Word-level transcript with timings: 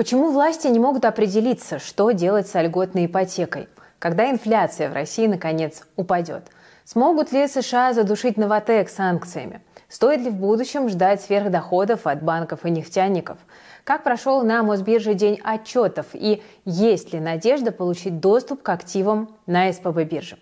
Почему 0.00 0.30
власти 0.30 0.66
не 0.66 0.78
могут 0.78 1.04
определиться, 1.04 1.78
что 1.78 2.12
делать 2.12 2.48
с 2.48 2.58
льготной 2.58 3.04
ипотекой? 3.04 3.68
Когда 3.98 4.30
инфляция 4.30 4.88
в 4.88 4.94
России, 4.94 5.26
наконец, 5.26 5.82
упадет? 5.94 6.44
Смогут 6.86 7.32
ли 7.32 7.46
США 7.46 7.92
задушить 7.92 8.38
Новотек 8.38 8.88
санкциями? 8.88 9.60
Стоит 9.90 10.22
ли 10.22 10.30
в 10.30 10.36
будущем 10.36 10.88
ждать 10.88 11.20
сверхдоходов 11.20 12.06
от 12.06 12.22
банков 12.22 12.64
и 12.64 12.70
нефтяников? 12.70 13.36
Как 13.84 14.02
прошел 14.02 14.42
на 14.42 14.62
Мосбирже 14.62 15.12
день 15.12 15.38
отчетов 15.44 16.06
и 16.14 16.42
есть 16.64 17.12
ли 17.12 17.20
надежда 17.20 17.70
получить 17.70 18.20
доступ 18.20 18.62
к 18.62 18.70
активам 18.70 19.36
на 19.44 19.70
СПБ 19.70 20.04
бирже? 20.04 20.38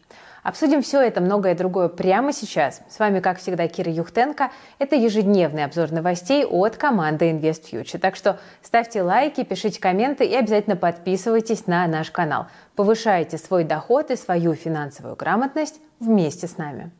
Обсудим 0.48 0.80
все 0.80 1.02
это, 1.02 1.20
многое 1.20 1.54
другое 1.54 1.90
прямо 1.90 2.32
сейчас. 2.32 2.80
С 2.88 2.98
вами, 2.98 3.20
как 3.20 3.38
всегда, 3.38 3.68
Кира 3.68 3.92
Юхтенко. 3.92 4.50
Это 4.78 4.96
ежедневный 4.96 5.62
обзор 5.62 5.92
новостей 5.92 6.46
от 6.46 6.78
команды 6.78 7.30
InvestFuture. 7.30 7.98
Так 7.98 8.16
что 8.16 8.40
ставьте 8.62 9.02
лайки, 9.02 9.44
пишите 9.44 9.78
комменты 9.78 10.24
и 10.24 10.34
обязательно 10.34 10.74
подписывайтесь 10.74 11.66
на 11.66 11.86
наш 11.86 12.10
канал. 12.10 12.46
Повышайте 12.76 13.36
свой 13.36 13.64
доход 13.64 14.10
и 14.10 14.16
свою 14.16 14.54
финансовую 14.54 15.16
грамотность 15.16 15.82
вместе 16.00 16.46
с 16.46 16.56
нами. 16.56 16.92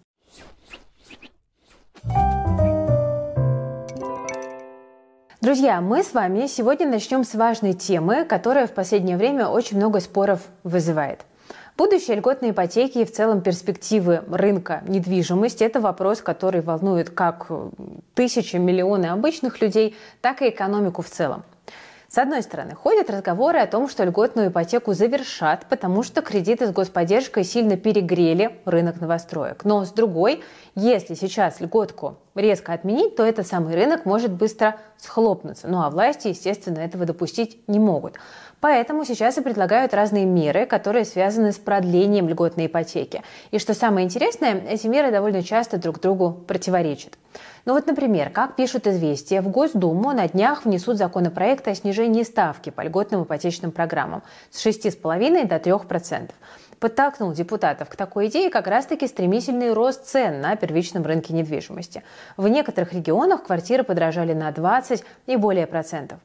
Друзья, 5.41 5.81
мы 5.81 6.03
с 6.03 6.13
вами 6.13 6.49
сегодня 6.49 6.87
начнем 6.87 7.25
с 7.25 7.35
важной 7.35 7.73
темы, 7.73 8.27
которая 8.27 8.67
в 8.67 8.73
последнее 8.73 9.17
время 9.17 9.49
очень 9.49 9.79
много 9.79 10.01
споров 10.01 10.43
вызывает– 10.65 11.21
Будущее 11.77 12.17
льготной 12.17 12.51
ипотеки 12.51 12.99
и 12.99 13.05
в 13.05 13.13
целом 13.13 13.41
перспективы 13.41 14.25
рынка 14.31 14.83
недвижимости– 14.87 15.63
это 15.65 15.81
вопрос, 15.81 16.21
который 16.21 16.61
волнует 16.61 17.11
как 17.11 17.47
тысячи, 18.15 18.57
миллионы 18.57 19.07
обычных 19.07 19.61
людей, 19.61 19.97
так 20.21 20.43
и 20.43 20.49
экономику 20.49 21.03
в 21.03 21.09
целом. 21.09 21.45
С 22.11 22.17
одной 22.17 22.43
стороны, 22.43 22.75
ходят 22.75 23.11
разговоры 23.11 23.59
о 23.59 23.67
том, 23.67 23.87
что 23.87 24.03
льготную 24.03 24.49
ипотеку 24.49 24.95
завершат, 24.95 25.67
потому 25.69 26.03
что 26.03 26.23
кредиты 26.23 26.67
с 26.67 26.73
господдержкой 26.73 27.45
сильно 27.45 27.77
перегрели 27.77 28.59
рынок 28.65 28.99
новостроек. 28.99 29.63
Но 29.65 29.85
с 29.85 29.93
другой, 29.93 30.43
если 30.75 31.13
сейчас 31.13 31.61
льготку 31.61 32.17
резко 32.35 32.73
отменить, 32.73 33.15
то 33.17 33.25
этот 33.25 33.47
самый 33.47 33.75
рынок 33.75 34.07
может 34.07 34.33
быстро 34.33 34.79
схлопнуться. 34.97 35.69
Ну 35.69 35.83
а 35.83 35.91
власти, 35.91 36.29
естественно, 36.29 36.79
этого 36.79 37.05
допустить 37.05 37.61
не 37.69 37.79
могут. 37.79 38.15
Поэтому 38.61 39.05
сейчас 39.05 39.39
и 39.39 39.41
предлагают 39.41 39.95
разные 39.95 40.25
меры, 40.25 40.67
которые 40.67 41.05
связаны 41.05 41.53
с 41.53 41.59
продлением 41.59 42.29
льготной 42.29 42.67
ипотеки. 42.67 43.23
И 43.53 43.59
что 43.59 43.73
самое 43.73 44.05
интересное, 44.05 44.61
эти 44.69 44.89
меры 44.89 45.13
довольно 45.13 45.43
часто 45.43 45.79
друг 45.79 46.01
другу 46.01 46.33
противоречат. 46.33 47.19
Ну 47.65 47.75
вот, 47.75 47.87
например, 47.87 48.31
как 48.31 48.57
пишут 48.57 48.87
«Известия», 48.87 49.43
в 49.43 49.49
Госдуму 49.49 50.13
на 50.13 50.27
днях 50.27 50.65
внесут 50.65 50.97
законопроект 50.97 51.69
о 51.69 51.75
снижении 51.75 52.23
ставки 52.25 52.71
по 52.71 52.81
льготным 52.81 53.23
ипотечным 53.25 53.71
программам 53.71 54.23
с 54.51 54.67
6,5 54.67 55.47
до 55.47 55.57
3%. 55.57 56.31
Подтолкнул 56.81 57.33
депутатов 57.33 57.89
к 57.89 57.97
такой 57.97 58.29
идее 58.29 58.51
как 58.51 58.69
раз-таки 58.69 59.07
стремительный 59.07 59.73
рост 59.73 60.07
цен 60.07 60.41
на 60.41 60.57
первичном 60.57 61.05
рынке 61.05 61.35
недвижимости. 61.35 62.05
В 62.37 62.49
некоторых 62.49 62.93
регионах 62.93 63.45
квартиры 63.45 63.83
подорожали 63.83 64.33
на 64.33 64.51
20 64.51 65.05
и 65.27 65.37
более 65.37 65.67
процентов. 65.67 66.21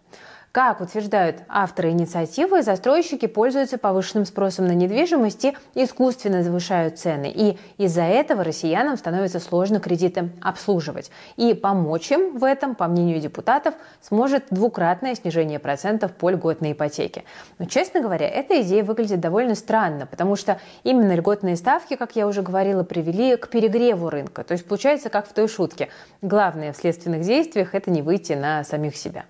Как 0.53 0.81
утверждают 0.81 1.37
авторы 1.47 1.89
инициативы, 1.89 2.61
застройщики 2.61 3.25
пользуются 3.25 3.79
повышенным 3.79 4.23
спросом 4.23 4.67
на 4.67 4.73
недвижимость 4.73 5.45
и 5.45 5.55
искусственно 5.73 6.43
завышают 6.43 6.99
цены. 6.99 7.33
И 7.33 7.57
из-за 7.79 8.03
этого 8.03 8.43
россиянам 8.43 8.95
становится 8.95 9.39
сложно 9.39 9.79
кредиты 9.79 10.29
обслуживать. 10.43 11.09
И 11.37 11.55
помочь 11.55 12.11
им 12.11 12.37
в 12.37 12.43
этом, 12.43 12.75
по 12.75 12.85
мнению 12.85 13.19
депутатов, 13.19 13.73
сможет 14.03 14.43
двукратное 14.51 15.15
снижение 15.15 15.57
процентов 15.57 16.13
по 16.13 16.29
льготной 16.29 16.73
ипотеке. 16.73 17.23
Но, 17.57 17.65
честно 17.65 18.01
говоря, 18.01 18.29
эта 18.29 18.61
идея 18.61 18.83
выглядит 18.83 19.21
довольно 19.21 19.55
странно, 19.55 20.05
потому 20.05 20.35
что 20.35 20.59
именно 20.83 21.15
льготные 21.15 21.55
ставки, 21.55 21.95
как 21.95 22.15
я 22.15 22.27
уже 22.27 22.43
говорила, 22.43 22.83
привели 22.83 23.37
к 23.37 23.49
перегреву 23.49 24.11
рынка. 24.11 24.43
То 24.43 24.51
есть 24.51 24.67
получается, 24.67 25.09
как 25.09 25.27
в 25.27 25.33
той 25.33 25.47
шутке. 25.47 25.89
Главное 26.21 26.73
в 26.73 26.77
следственных 26.77 27.21
действиях– 27.21 27.69
это 27.73 27.89
не 27.89 28.03
выйти 28.03 28.33
на 28.33 28.63
самих 28.63 28.95
себя. 28.95 29.25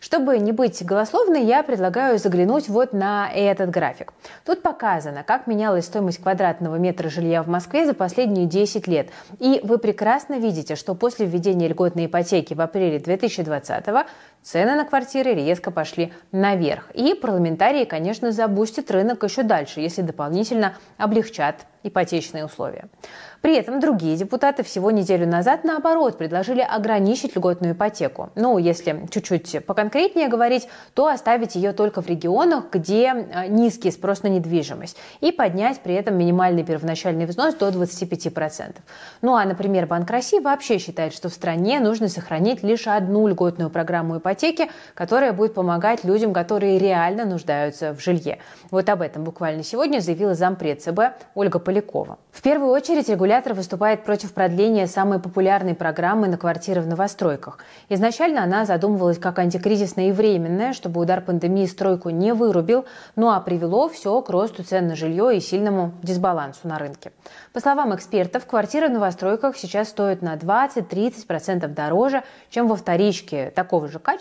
Чтобы 0.00 0.38
не 0.38 0.52
быть 0.52 0.82
голословной, 0.82 1.44
я 1.44 1.62
предлагаю 1.62 2.18
заглянуть 2.18 2.68
вот 2.70 2.94
на 2.94 3.30
этот 3.30 3.68
график. 3.68 4.14
Тут 4.46 4.62
показано, 4.62 5.22
как 5.22 5.46
менялась 5.46 5.84
стоимость 5.84 6.22
квадратного 6.22 6.76
метра 6.76 7.10
жилья 7.10 7.42
в 7.42 7.48
Москве 7.48 7.84
за 7.84 7.92
последние 7.92 8.46
10 8.46 8.86
лет. 8.88 9.10
И 9.38 9.60
вы 9.62 9.76
прекрасно 9.76 10.38
видите, 10.38 10.74
что 10.74 10.94
после 10.94 11.26
введения 11.26 11.68
льготной 11.68 12.06
ипотеки 12.06 12.54
в 12.54 12.62
апреле 12.62 12.98
2020 12.98 13.84
цены 14.42 14.74
на 14.74 14.84
квартиры 14.84 15.34
резко 15.34 15.70
пошли 15.70 16.12
наверх. 16.32 16.90
И 16.94 17.14
парламентарии, 17.14 17.84
конечно, 17.84 18.32
забустят 18.32 18.90
рынок 18.90 19.22
еще 19.22 19.42
дальше, 19.42 19.80
если 19.80 20.02
дополнительно 20.02 20.74
облегчат 20.98 21.66
ипотечные 21.82 22.44
условия. 22.44 22.88
При 23.40 23.56
этом 23.56 23.80
другие 23.80 24.16
депутаты 24.16 24.62
всего 24.62 24.90
неделю 24.90 25.26
назад, 25.26 25.64
наоборот, 25.64 26.18
предложили 26.18 26.60
ограничить 26.60 27.34
льготную 27.34 27.72
ипотеку. 27.72 28.30
Ну, 28.34 28.58
если 28.58 29.06
чуть-чуть 29.10 29.64
поконкретнее 29.64 30.28
говорить, 30.28 30.68
то 30.92 31.06
оставить 31.06 31.54
ее 31.54 31.72
только 31.72 32.02
в 32.02 32.06
регионах, 32.06 32.64
где 32.70 33.06
э, 33.06 33.46
низкий 33.48 33.90
спрос 33.90 34.22
на 34.22 34.28
недвижимость, 34.28 34.98
и 35.22 35.32
поднять 35.32 35.80
при 35.80 35.94
этом 35.94 36.18
минимальный 36.18 36.64
первоначальный 36.64 37.24
взнос 37.24 37.54
до 37.54 37.68
25%. 37.68 38.76
Ну, 39.22 39.34
а, 39.34 39.44
например, 39.46 39.86
Банк 39.86 40.10
России 40.10 40.38
вообще 40.38 40.78
считает, 40.78 41.14
что 41.14 41.30
в 41.30 41.32
стране 41.32 41.80
нужно 41.80 42.08
сохранить 42.08 42.62
лишь 42.62 42.86
одну 42.86 43.26
льготную 43.26 43.70
программу 43.70 44.18
ипотеки, 44.18 44.29
которая 44.94 45.32
будет 45.32 45.54
помогать 45.54 46.04
людям, 46.04 46.32
которые 46.32 46.78
реально 46.78 47.24
нуждаются 47.24 47.94
в 47.94 48.00
жилье. 48.00 48.38
Вот 48.70 48.88
об 48.88 49.02
этом 49.02 49.24
буквально 49.24 49.62
сегодня 49.62 50.00
заявила 50.00 50.34
зампред 50.34 50.82
ЦБ 50.82 51.00
Ольга 51.34 51.58
Полякова. 51.58 52.18
В 52.30 52.42
первую 52.42 52.70
очередь 52.70 53.08
регулятор 53.08 53.54
выступает 53.54 54.04
против 54.04 54.32
продления 54.32 54.86
самой 54.86 55.18
популярной 55.18 55.74
программы 55.74 56.28
на 56.28 56.38
квартиры 56.38 56.80
в 56.80 56.86
новостройках. 56.86 57.58
Изначально 57.88 58.44
она 58.44 58.64
задумывалась 58.64 59.18
как 59.18 59.38
антикризисная 59.38 60.08
и 60.08 60.12
временная, 60.12 60.72
чтобы 60.72 61.00
удар 61.00 61.20
пандемии 61.20 61.66
стройку 61.66 62.10
не 62.10 62.32
вырубил, 62.32 62.84
ну 63.16 63.30
а 63.30 63.40
привело 63.40 63.88
все 63.88 64.20
к 64.22 64.30
росту 64.30 64.62
цен 64.62 64.88
на 64.88 64.96
жилье 64.96 65.36
и 65.36 65.40
сильному 65.40 65.92
дисбалансу 66.02 66.68
на 66.68 66.78
рынке. 66.78 67.12
По 67.52 67.60
словам 67.60 67.94
экспертов, 67.94 68.46
квартиры 68.46 68.88
в 68.88 68.92
новостройках 68.92 69.56
сейчас 69.56 69.88
стоят 69.88 70.22
на 70.22 70.36
20-30% 70.36 71.66
дороже, 71.68 72.22
чем 72.48 72.68
во 72.68 72.76
вторичке 72.76 73.50
такого 73.50 73.88
же 73.88 73.98
качества, 73.98 74.19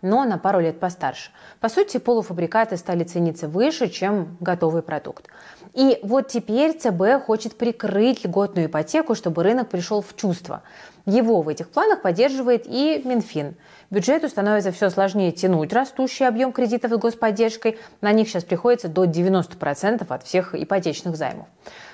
но 0.00 0.24
на 0.24 0.38
пару 0.38 0.60
лет 0.60 0.80
постарше. 0.80 1.30
По 1.60 1.68
сути, 1.68 1.98
полуфабрикаты 1.98 2.76
стали 2.76 3.04
цениться 3.04 3.48
выше, 3.48 3.88
чем 3.88 4.36
готовый 4.40 4.82
продукт. 4.82 5.26
И 5.74 5.98
вот 6.02 6.28
теперь 6.28 6.78
ЦБ 6.78 7.24
хочет 7.24 7.56
прикрыть 7.56 8.24
льготную 8.24 8.66
ипотеку, 8.66 9.14
чтобы 9.14 9.42
рынок 9.42 9.68
пришел 9.68 10.02
в 10.02 10.14
чувство. 10.16 10.62
Его 11.06 11.42
в 11.42 11.48
этих 11.48 11.68
планах 11.70 12.02
поддерживает 12.02 12.64
и 12.66 13.00
Минфин. 13.04 13.56
Бюджету 13.90 14.28
становится 14.28 14.70
все 14.70 14.88
сложнее 14.90 15.32
тянуть 15.32 15.72
растущий 15.72 16.26
объем 16.26 16.52
кредитов 16.52 16.92
с 16.92 16.96
господдержкой. 16.96 17.78
На 18.00 18.12
них 18.12 18.28
сейчас 18.28 18.44
приходится 18.44 18.88
до 18.88 19.04
90% 19.04 20.06
от 20.08 20.22
всех 20.22 20.54
ипотечных 20.54 21.16
займов. 21.16 21.46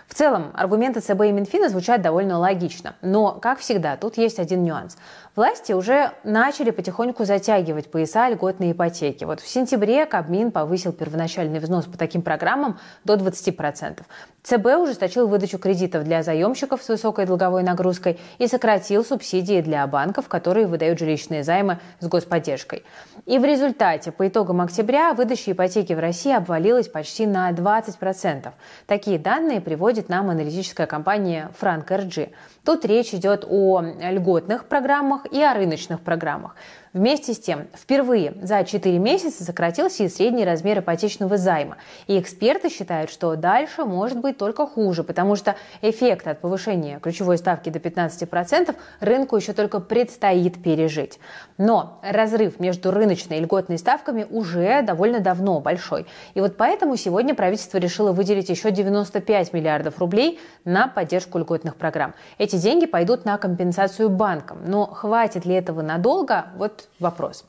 В 0.09 0.15
целом, 0.15 0.53
аргументы 0.55 1.01
ЦБ 1.01 1.21
и 1.27 1.33
Минфина 1.33 1.69
звучат 1.69 2.01
довольно 2.01 2.39
логично. 2.39 2.97
Но, 3.03 3.33
как 3.33 3.59
всегда, 3.59 3.97
тут 3.99 4.17
есть 4.17 4.39
один 4.39 4.65
нюанс. 4.65 4.97
Власти 5.37 5.73
уже 5.73 6.13
начали 6.25 6.71
потихоньку 6.71 7.27
затягивать 7.27 7.91
пояса 7.91 8.29
льготной 8.31 8.73
ипотеки. 8.73 9.25
Вот 9.25 9.41
в 9.41 9.47
сентябре 9.47 10.07
Кабмин 10.07 10.51
повысил 10.51 10.93
первоначальный 10.93 11.61
взнос 11.61 11.85
по 11.85 11.99
таким 11.99 12.23
программам 12.23 12.81
до 13.05 13.15
20%. 13.15 14.01
ЦБ 14.43 14.67
ужесточил 14.79 15.29
выдачу 15.29 15.59
кредитов 15.59 16.05
для 16.05 16.23
заемщиков 16.23 16.83
с 16.83 16.89
высокой 16.89 17.27
долговой 17.27 17.63
нагрузкой 17.63 18.19
и 18.39 18.47
сократил 18.47 19.05
субсидии 19.05 19.61
для 19.61 19.87
банков, 19.87 20.27
которые 20.27 20.67
выдают 20.67 20.99
жилищные 20.99 21.45
займы 21.45 21.81
с 22.01 22.09
господдержкой. 22.09 22.83
И 23.27 23.39
в 23.39 23.45
результате, 23.45 24.11
по 24.11 24.27
итогам 24.27 24.63
октября, 24.63 25.13
выдача 25.13 25.53
ипотеки 25.53 25.93
в 25.93 25.99
России 25.99 26.33
обвалилась 26.33 26.89
почти 26.89 27.27
на 27.27 27.51
20%. 27.53 28.51
Такие 28.87 29.19
данные 29.19 29.61
приводит 29.99 30.09
нам 30.09 30.31
аналитическая 30.31 30.87
компания 30.87 31.51
Frank 31.61 31.89
RG. 31.89 32.31
Тут 32.65 32.85
речь 32.85 33.15
идет 33.15 33.45
о 33.49 33.83
льготных 33.83 34.67
программах 34.67 35.27
и 35.33 35.43
о 35.43 35.55
рыночных 35.55 36.01
программах. 36.01 36.55
Вместе 36.93 37.35
с 37.35 37.39
тем, 37.39 37.67
впервые 37.75 38.35
за 38.43 38.65
4 38.65 38.99
месяца 38.99 39.45
сократился 39.45 40.05
и 40.05 40.09
средний 40.09 40.45
размер 40.45 40.79
ипотечного 40.79 41.37
займа. 41.37 41.77
И 42.07 42.19
эксперты 42.19 42.71
считают, 42.71 43.11
что 43.11 43.37
дальше 43.37 43.85
может 43.85 44.19
быть 44.19 44.39
только 44.39 44.67
хуже, 44.67 45.05
потому 45.05 45.37
что 45.37 45.57
эффект 45.83 46.27
от 46.27 46.41
повышения 46.41 46.99
ключевой 47.01 47.37
ставки 47.37 47.69
до 47.69 47.79
15% 47.79 48.75
рынку 49.01 49.37
еще 49.37 49.53
только 49.53 49.81
предстоит 49.81 50.63
пережить. 50.63 51.19
Но 51.59 52.01
разрыв 52.03 52.59
между 52.59 52.91
рыночной 52.91 53.39
и 53.39 53.41
льготной 53.41 53.79
ставками 53.79 54.27
уже 54.29 54.83
довольно 54.83 55.21
давно 55.21 55.61
большой. 55.61 56.07
И 56.35 56.41
вот 56.41 56.57
поэтому 56.57 56.97
сегодня 56.97 57.35
правительство 57.35 57.79
решило 57.79 58.13
выделить 58.13 58.49
еще 58.49 58.71
95 58.71 59.53
миллиардов 59.53 59.99
рублей 59.99 60.41
на 60.65 60.89
поддержку 60.89 61.39
льготных 61.39 61.77
программ. 61.77 62.15
Эти 62.39 62.57
деньги 62.57 62.87
пойдут 62.87 63.25
на 63.25 63.37
компенсацию 63.39 64.09
банкам. 64.09 64.59
Но 64.67 64.87
хватит 64.87 65.45
ли 65.45 65.55
этого 65.55 65.83
надолго? 65.83 66.47
Вот 66.57 66.78
вопрос. 66.99 67.45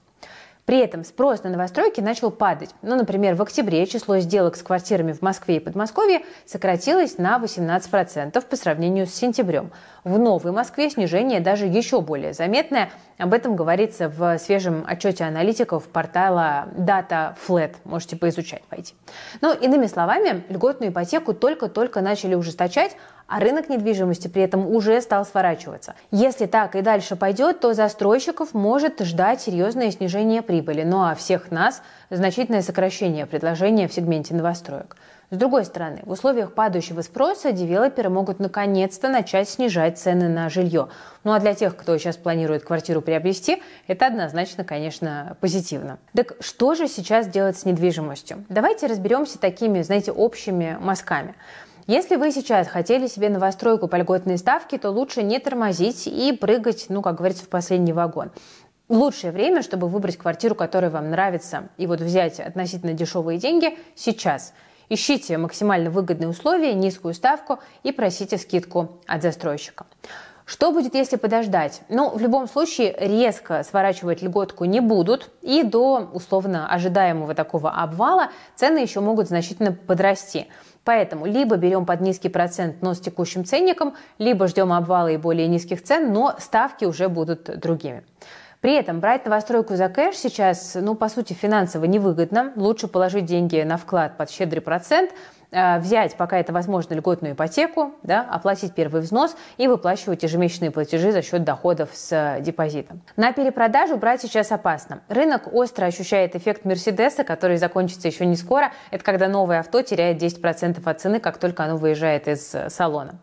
При 0.70 0.78
этом 0.78 1.04
спрос 1.04 1.42
на 1.42 1.50
новостройки 1.50 2.00
начал 2.00 2.30
падать. 2.30 2.70
Ну, 2.84 2.96
например, 2.96 3.34
в 3.34 3.42
октябре 3.42 3.88
число 3.88 4.20
сделок 4.20 4.56
с 4.56 4.62
квартирами 4.62 5.14
в 5.14 5.24
Москве 5.24 5.56
и 5.56 5.60
Подмосковье 5.60 6.22
сократилось 6.46 7.18
на 7.18 7.40
18% 7.40 8.40
по 8.46 8.56
сравнению 8.56 9.08
с 9.08 9.16
сентябрем. 9.16 9.72
В 10.04 10.20
Новой 10.20 10.52
Москве 10.52 10.92
снижение 10.92 11.40
даже 11.40 11.66
еще 11.66 12.02
более 12.02 12.34
заметное. 12.34 12.92
Об 13.18 13.34
этом 13.34 13.56
говорится 13.56 14.10
в 14.10 14.38
свежем 14.38 14.86
отчете 14.88 15.24
аналитиков 15.24 15.86
портала 15.86 16.68
Data 16.78 17.36
Flat. 17.48 17.78
Можете 17.84 18.16
поизучать, 18.16 18.62
пойти. 18.66 18.94
Ну, 19.42 19.56
иными 19.56 19.88
словами, 19.88 20.44
льготную 20.50 20.92
ипотеку 20.92 21.34
только-только 21.34 22.02
начали 22.02 22.36
ужесточать, 22.36 22.96
а 23.30 23.40
рынок 23.40 23.70
недвижимости 23.70 24.28
при 24.28 24.42
этом 24.42 24.68
уже 24.68 25.00
стал 25.02 25.26
сворачиваться. 25.26 25.96
Если 26.12 26.48
так 26.48 26.76
и 26.76 26.82
дальше 26.82 27.16
пойдет, 27.16 27.60
то 27.60 27.74
застройщиков 27.74 28.54
может 28.54 29.00
ждать 29.02 29.42
серьезное 29.42 29.92
снижение 29.92 30.42
прибыли, 30.42 30.84
ну 30.84 31.04
а 31.04 31.16
всех 31.16 31.52
нас 31.52 31.82
значительное 32.10 32.62
сокращение 32.62 33.26
предложения 33.26 33.88
в 33.88 33.94
сегменте 33.94 34.34
новостроек. 34.34 34.98
С 35.32 35.38
другой 35.38 35.64
стороны, 35.64 36.00
в 36.06 36.12
условиях 36.12 36.54
падающего 36.54 37.04
спроса 37.04 37.52
девелоперы 37.52 38.10
могут 38.10 38.40
наконец-то 38.40 39.10
начать 39.10 39.48
снижать 39.48 40.00
цены 40.00 40.28
на 40.28 40.50
жилье. 40.50 40.90
Ну 41.24 41.34
а 41.34 41.40
для 41.40 41.54
тех, 41.54 41.78
кто 41.78 41.96
сейчас 42.00 42.18
планирует 42.18 42.64
квартиру 42.64 43.02
приобрести, 43.02 43.62
это 43.86 44.08
однозначно, 44.08 44.64
конечно, 44.64 45.38
позитивно. 45.40 46.00
Так 46.16 46.34
что 46.40 46.74
же 46.74 46.88
сейчас 46.88 47.28
делать 47.28 47.60
с 47.60 47.66
недвижимостью? 47.66 48.44
Давайте 48.50 48.88
разберемся 48.88 49.38
такими, 49.38 49.84
знаете, 49.84 50.12
общими 50.12 50.78
мазками. 50.82 51.36
Если 51.90 52.18
вы 52.18 52.32
сейчас 52.32 52.68
хотели 52.68 53.08
себе 53.08 53.30
новостройку 53.30 53.88
по 53.88 53.96
льготной 53.96 54.38
ставке, 54.38 54.78
то 54.78 54.92
лучше 54.92 55.24
не 55.24 55.40
тормозить 55.40 56.06
и 56.06 56.32
прыгать, 56.32 56.86
ну, 56.90 57.02
как 57.02 57.16
говорится, 57.16 57.46
в 57.46 57.50
последний 57.50 57.94
вагон. 57.94 58.30
Лучшее 58.90 59.32
время, 59.32 59.64
чтобы 59.64 59.88
выбрать 59.88 60.16
квартиру, 60.16 60.54
которая 60.54 60.92
вам 60.92 61.10
нравится, 61.10 61.70
и 61.78 61.88
вот 61.88 62.00
взять 62.00 62.40
относительно 62.40 62.94
дешевые 62.94 63.40
деньги 63.40 63.76
сейчас. 63.96 64.54
Ищите 64.90 65.40
максимально 65.40 65.90
выгодные 65.90 66.28
условия, 66.30 66.76
низкую 66.76 67.16
ставку 67.16 67.58
и 67.82 67.92
просите 67.92 68.38
скидку 68.38 69.00
от 69.08 69.24
застройщика. 69.24 69.88
Что 70.46 70.72
будет, 70.72 70.94
если 70.94 71.16
подождать? 71.16 71.82
Ну, 71.90 72.10
в 72.10 72.20
любом 72.20 72.48
случае, 72.48 72.96
резко 73.00 73.64
сворачивать 73.64 74.24
льготку 74.24 74.66
не 74.66 74.80
будут, 74.80 75.30
и 75.42 75.62
до 75.62 76.10
условно 76.12 76.72
ожидаемого 76.72 77.34
такого 77.36 77.72
обвала 77.72 78.30
цены 78.56 78.78
еще 78.78 79.00
могут 79.00 79.28
значительно 79.28 79.74
подрасти. 79.74 80.48
Поэтому 80.90 81.28
либо 81.28 81.56
берем 81.56 81.86
под 81.86 82.02
низкий 82.02 82.30
процент, 82.30 82.82
но 82.82 82.96
с 82.96 83.00
текущим 83.00 83.46
ценником, 83.46 83.94
либо 84.18 84.48
ждем 84.48 84.74
обвала 84.74 85.12
и 85.12 85.18
более 85.18 85.48
низких 85.48 85.84
цен, 85.84 86.12
но 86.12 86.34
ставки 86.40 86.86
уже 86.86 87.10
будут 87.10 87.60
другими. 87.60 88.04
При 88.62 88.74
этом 88.74 89.00
брать 89.00 89.26
новостройку 89.26 89.76
за 89.76 89.88
кэш 89.90 90.16
сейчас, 90.16 90.76
ну, 90.80 90.96
по 90.96 91.08
сути, 91.10 91.34
финансово 91.34 91.86
невыгодно. 91.86 92.52
Лучше 92.56 92.88
положить 92.88 93.26
деньги 93.26 93.62
на 93.62 93.78
вклад 93.78 94.18
под 94.18 94.30
щедрый 94.30 94.62
процент– 94.62 95.12
Э, 95.52 95.80
взять, 95.80 96.16
пока 96.16 96.38
это 96.38 96.54
возможно, 96.54 96.94
льготную 96.94 97.34
ипотеку, 97.34 97.94
да, 98.04 98.22
оплатить 98.22 98.76
первый 98.76 99.02
взнос 99.02 99.36
и 99.58 99.68
выплачивать 99.68 100.22
ежемесячные 100.22 100.70
платежи 100.70 101.12
за 101.12 101.24
счет 101.24 101.44
доходов 101.44 101.90
с 101.94 102.12
э, 102.12 102.42
депозитом. 102.42 103.02
На 103.16 103.34
перепродажу 103.34 103.98
брать 103.98 104.22
сейчас 104.22 104.52
опасно. 104.52 105.02
Рынок 105.08 105.52
остро 105.52 105.86
ощущает 105.86 106.36
эффект 106.36 106.66
Мерседеса, 106.66 107.24
который 107.24 107.58
закончится 107.58 108.08
еще 108.08 108.28
не 108.28 108.36
скоро. 108.36 108.72
Это 108.92 109.04
когда 109.04 109.28
новое 109.28 109.62
авто 109.62 109.82
теряет 109.82 110.22
10% 110.22 110.88
от 110.88 111.02
цены, 111.02 111.20
как 111.20 111.40
только 111.40 111.64
оно 111.64 111.78
выезжает 111.78 112.28
из 112.28 112.54
э, 112.54 112.70
салона. 112.70 113.16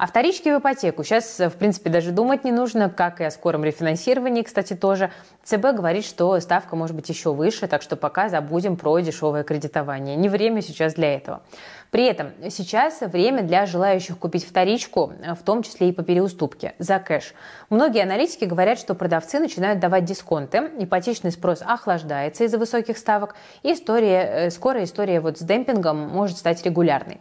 А 0.00 0.06
вторички 0.06 0.48
в 0.48 0.60
ипотеку 0.60 1.04
сейчас, 1.04 1.38
в 1.38 1.58
принципе, 1.58 1.90
даже 1.90 2.10
думать 2.10 2.42
не 2.42 2.52
нужно, 2.52 2.88
как 2.88 3.20
и 3.20 3.24
о 3.24 3.30
скором 3.30 3.64
рефинансировании, 3.64 4.40
кстати, 4.40 4.72
тоже. 4.72 5.10
ЦБ 5.44 5.74
говорит, 5.74 6.06
что 6.06 6.40
ставка 6.40 6.74
может 6.74 6.96
быть 6.96 7.10
еще 7.10 7.34
выше, 7.34 7.66
так 7.66 7.82
что 7.82 7.96
пока 7.96 8.30
забудем 8.30 8.78
про 8.78 8.98
дешевое 9.00 9.42
кредитование. 9.42 10.16
Не 10.16 10.30
время 10.30 10.62
сейчас 10.62 10.94
для 10.94 11.14
этого. 11.14 11.42
При 11.90 12.06
этом 12.06 12.30
сейчас 12.48 13.02
время 13.02 13.42
для 13.42 13.66
желающих 13.66 14.16
купить 14.16 14.48
вторичку, 14.48 15.12
в 15.38 15.44
том 15.44 15.62
числе 15.62 15.90
и 15.90 15.92
по 15.92 16.02
переуступке, 16.02 16.72
за 16.78 16.98
кэш. 16.98 17.34
Многие 17.68 18.02
аналитики 18.02 18.46
говорят, 18.46 18.78
что 18.78 18.94
продавцы 18.94 19.38
начинают 19.38 19.80
давать 19.80 20.06
дисконты, 20.06 20.70
ипотечный 20.78 21.30
спрос 21.30 21.60
охлаждается 21.60 22.44
из-за 22.44 22.56
высоких 22.56 22.96
ставок, 22.96 23.34
и 23.62 23.74
история, 23.74 24.46
э, 24.46 24.50
скоро 24.50 24.82
история 24.82 25.20
вот 25.20 25.36
с 25.36 25.42
демпингом 25.42 25.98
может 26.08 26.38
стать 26.38 26.64
регулярной. 26.64 27.20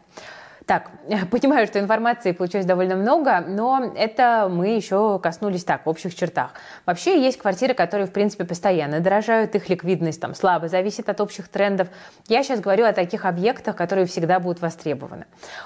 Так, 0.69 0.92
понимаю, 1.31 1.66
что 1.66 1.80
информации 1.80 2.31
получилось 2.31 2.68
довольно 2.68 2.95
много, 2.95 3.39
но 3.42 3.92
это 3.95 4.48
мы 4.51 4.68
еще 4.68 5.18
коснулись 5.18 5.63
так, 5.63 5.88
в 5.88 5.89
общих 5.89 6.13
чертах. 6.13 6.51
Вообще 6.86 7.19
есть 7.19 7.39
квартиры, 7.39 7.74
которые, 7.74 8.06
в 8.06 8.12
принципе, 8.12 8.45
постоянно 8.45 9.00
дорожают, 9.00 9.56
их 9.56 9.68
ликвидность 9.68 10.21
там 10.21 10.36
слабо 10.36 10.68
зависит 10.68 11.10
от 11.10 11.21
общих 11.21 11.48
трендов. 11.48 11.88
Я 12.27 12.44
сейчас 12.44 12.60
говорю 12.60 12.86
о 12.86 12.94
таких 12.94 13.25
объектах, 13.25 13.75
которые 13.75 14.06
всегда 14.06 14.39
будут 14.39 14.62
востребованы. 14.62 15.25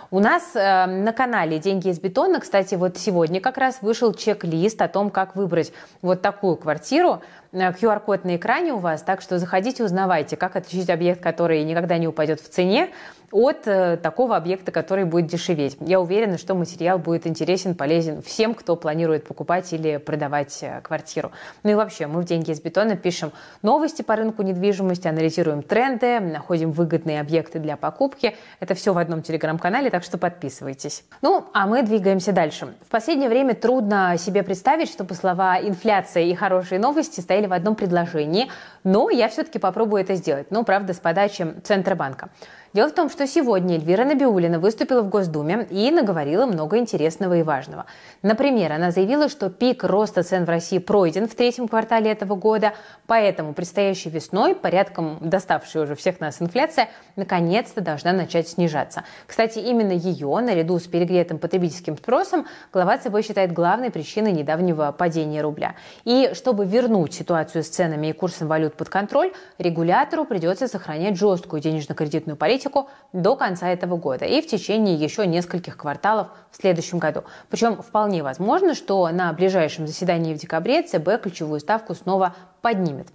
У 0.09 0.19
нас 0.19 0.55
э, 0.55 0.85
на 0.85 1.11
канале 1.11 1.59
«Деньги 1.59 1.89
из 1.89 2.00
бетона», 2.00 2.39
кстати, 2.39 2.75
вот 2.75 2.97
сегодня 2.97 3.41
как 3.41 3.57
раз 3.57 3.81
вышел 3.81 4.13
чек-лист 4.13 4.81
о 4.81 4.88
том, 4.88 5.09
как 5.09 5.35
выбрать 5.35 5.73
вот 6.01 6.21
такую 6.21 6.55
квартиру, 6.55 7.21
QR-код 7.51 8.21
э, 8.23 8.27
на 8.29 8.35
экране 8.38 8.71
у 8.71 8.77
вас, 8.77 9.01
так 9.01 9.21
что 9.21 9.38
заходите, 9.38 9.83
узнавайте, 9.83 10.38
как 10.38 10.55
отличить 10.55 10.89
объект, 10.89 11.21
который 11.21 11.61
никогда 11.65 11.97
не 11.97 12.07
упадет 12.07 12.39
в 12.39 12.50
цене, 12.50 12.89
от 13.33 13.68
э, 13.68 13.97
такого 13.97 14.38
объекта, 14.38 14.71
который 14.71 15.06
будет 15.06 15.25
дешеветь. 15.25 15.75
Я 15.80 16.00
уверена, 16.00 16.38
что 16.38 16.53
материал 16.53 17.00
будет 17.00 17.25
интересен, 17.25 17.74
полезен 17.74 18.21
всем, 18.21 18.53
кто 18.53 18.75
планирует 18.75 19.27
покупать 19.27 19.74
или 19.74 19.97
продавать 19.97 20.59
э, 20.62 20.81
квартиру. 20.81 21.31
Ну 21.63 21.71
и 21.71 21.74
вообще, 21.74 22.06
мы 22.06 22.21
в 22.21 22.25
«Деньги 22.25 22.51
из 22.51 22.62
бетона» 22.62 22.95
пишем 22.95 23.31
новости 23.63 24.03
по 24.03 24.15
рынку 24.15 24.44
недвижимости, 24.44 25.07
анализируем 25.07 25.63
тренды, 25.63 26.19
находим 26.19 26.71
выгодные 26.71 27.19
объекты 27.19 27.57
для 27.57 27.75
покупки. 27.75 28.35
Это 28.59 28.75
все 28.75 28.94
в 28.94 29.00
одном 29.00 29.24
телеграм-канале, 29.24 29.89
так 29.89 30.03
что 30.03 30.19
подписывайтесь. 30.19 31.03
Ну, 31.24 31.45
а 31.53 31.65
мы 31.65 31.81
двигаемся 31.81 32.33
дальше. 32.33 32.75
В 32.86 32.91
последнее 32.91 33.29
время 33.29 33.56
трудно 33.56 34.15
себе 34.19 34.44
представить, 34.44 34.89
чтобы 34.89 35.15
слова 35.15 35.59
«инфляция» 35.59 36.24
и 36.24 36.36
«хорошие 36.36 36.79
новости» 36.79 37.19
стояли 37.19 37.47
в 37.47 37.53
одном 37.53 37.74
предложении, 37.74 38.51
но 38.83 39.09
я 39.09 39.27
все-таки 39.27 39.57
попробую 39.57 40.03
это 40.03 40.13
сделать. 40.13 40.51
Ну, 40.51 40.63
правда, 40.63 40.94
с 40.94 40.97
подачи 40.97 41.47
Центробанка. 41.63 42.29
Дело 42.73 42.89
в 42.89 42.93
том, 42.93 43.07
что 43.07 43.27
сегодня 43.27 43.75
Эльвира 43.75 44.03
Набиулина 44.03 44.57
выступила 44.57 45.03
в 45.03 45.09
Госдуме 45.09 45.67
и 45.69 45.91
наговорила 45.91 46.47
много 46.47 46.79
интересного 46.79 47.37
и 47.37 47.43
важного. 47.43 47.85
Например, 48.23 48.71
она 48.71 48.89
заявила, 48.89 49.29
что 49.29 49.51
пик 49.51 49.83
роста 49.83 50.23
цен 50.23 50.45
в 50.45 50.49
России 50.49 50.79
пройден 50.79 51.27
в 51.27 51.35
третьем 51.35 51.67
квартале 51.67 52.09
этого 52.11 52.33
года, 52.33 52.73
поэтому 53.05 53.53
предстоящей 53.53 54.09
весной, 54.09 54.55
порядком 54.55 55.19
доставшая 55.21 55.83
уже 55.83 55.93
всех 55.93 56.19
нас 56.19 56.41
инфляция, 56.41 56.89
наконец-то 57.15 57.79
должна 57.79 58.12
начать 58.12 58.48
снижаться. 58.48 59.03
Кстати, 59.27 59.59
именно 59.59 59.91
ее, 59.91 60.36
наряду 60.39 60.79
с 60.79 60.88
перегретым 60.88 61.38
потребительским 61.38 61.95
спросом, 61.95 62.48
глава 62.71 62.98
ЦБ 62.98 63.24
считает 63.24 63.53
главной 63.53 63.91
причиной 63.91 64.31
недавнего 64.31 64.91
падения 64.98 65.43
рубля. 65.43 65.75
И 66.05 66.31
чтобы 66.33 66.65
вернуть 66.65 67.13
ситуацию 67.13 67.63
с 67.63 67.67
ценами 67.67 68.07
и 68.07 68.13
курсом 68.13 68.48
валют 68.48 68.74
под 68.74 68.89
контроль, 68.89 69.31
регулятору 69.59 70.25
придется 70.25 70.67
сохранять 70.67 71.17
жесткую 71.17 71.62
денежно-кредитную 71.62 72.36
политику 72.36 72.62
политику 72.63 72.89
до 73.12 73.36
конца 73.36 73.70
этого 73.70 73.98
года 73.98 74.25
и 74.25 74.41
в 74.41 74.48
течение 74.48 74.96
еще 74.96 75.27
нескольких 75.27 75.77
кварталов 75.77 76.27
в 76.51 76.58
следующем 76.58 77.00
году. 77.00 77.24
Причем 77.50 77.82
вполне 77.82 78.24
возможно, 78.24 78.74
что 78.74 79.10
на 79.10 79.32
ближайшем 79.34 79.88
заседании 79.88 80.34
в 80.34 80.38
декабре 80.38 80.84
ЦБ 80.84 81.22
ключевую 81.22 81.60
ставку 81.60 81.93
снова 81.93 82.36
поднимет. 82.62 83.08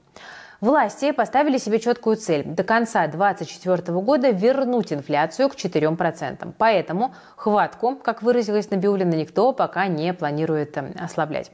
Власти 0.60 1.12
поставили 1.12 1.56
себе 1.56 1.78
четкую 1.78 2.16
цель– 2.16 2.42
до 2.44 2.64
конца 2.64 3.06
2024 3.06 3.96
года 4.00 4.30
вернуть 4.30 4.92
инфляцию 4.92 5.48
к 5.48 5.54
4%. 5.54 6.52
Поэтому 6.58 7.14
хватку, 7.36 7.94
как 7.94 8.22
выразилась 8.22 8.68
Набиулина, 8.70 9.14
никто 9.14 9.52
пока 9.52 9.86
не 9.86 10.12
планирует 10.12 10.76
эм, 10.76 10.94
ослаблять. 10.98 11.52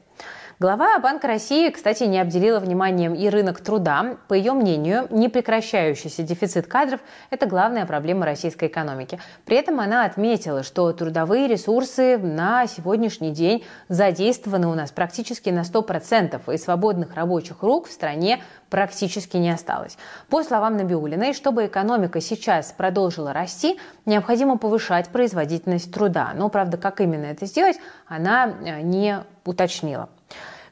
Глава 0.60 1.00
Банка 1.00 1.26
России, 1.26 1.68
кстати, 1.68 2.04
не 2.04 2.20
обделила 2.20 2.60
вниманием 2.60 3.12
и 3.12 3.28
рынок 3.28 3.60
труда. 3.60 4.18
По 4.28 4.34
ее 4.34 4.52
мнению, 4.52 5.08
непрекращающийся 5.10 6.22
дефицит 6.22 6.68
кадров– 6.68 7.00
это 7.30 7.46
главная 7.46 7.86
проблема 7.86 8.24
российской 8.24 8.68
экономики. 8.68 9.18
При 9.46 9.56
этом 9.56 9.80
она 9.80 10.04
отметила, 10.04 10.62
что 10.62 10.92
трудовые 10.92 11.48
ресурсы 11.48 12.18
на 12.18 12.68
сегодняшний 12.68 13.32
день 13.32 13.64
задействованы 13.88 14.68
у 14.68 14.74
нас 14.74 14.92
практически 14.92 15.50
на 15.50 15.62
100%, 15.62 16.54
и 16.54 16.56
свободных 16.56 17.16
рабочих 17.16 17.60
рук 17.64 17.88
в 17.88 17.92
стране 17.92 18.40
практически 18.70 19.36
не 19.36 19.50
осталось. 19.50 19.98
По 20.28 20.44
словам 20.44 20.76
Набиулиной, 20.76 21.34
чтобы 21.34 21.66
экономика 21.66 22.20
сейчас 22.20 22.70
продолжила 22.70 23.32
расти, 23.32 23.76
необходимо 24.06 24.56
повышать 24.56 25.08
производительность 25.08 25.92
труда. 25.92 26.30
Но, 26.36 26.48
правда, 26.48 26.76
как 26.76 27.00
именно 27.00 27.26
это 27.26 27.44
сделать, 27.46 27.76
она 28.06 28.46
э, 28.46 28.82
не 28.82 29.18
уточнила. 29.44 30.08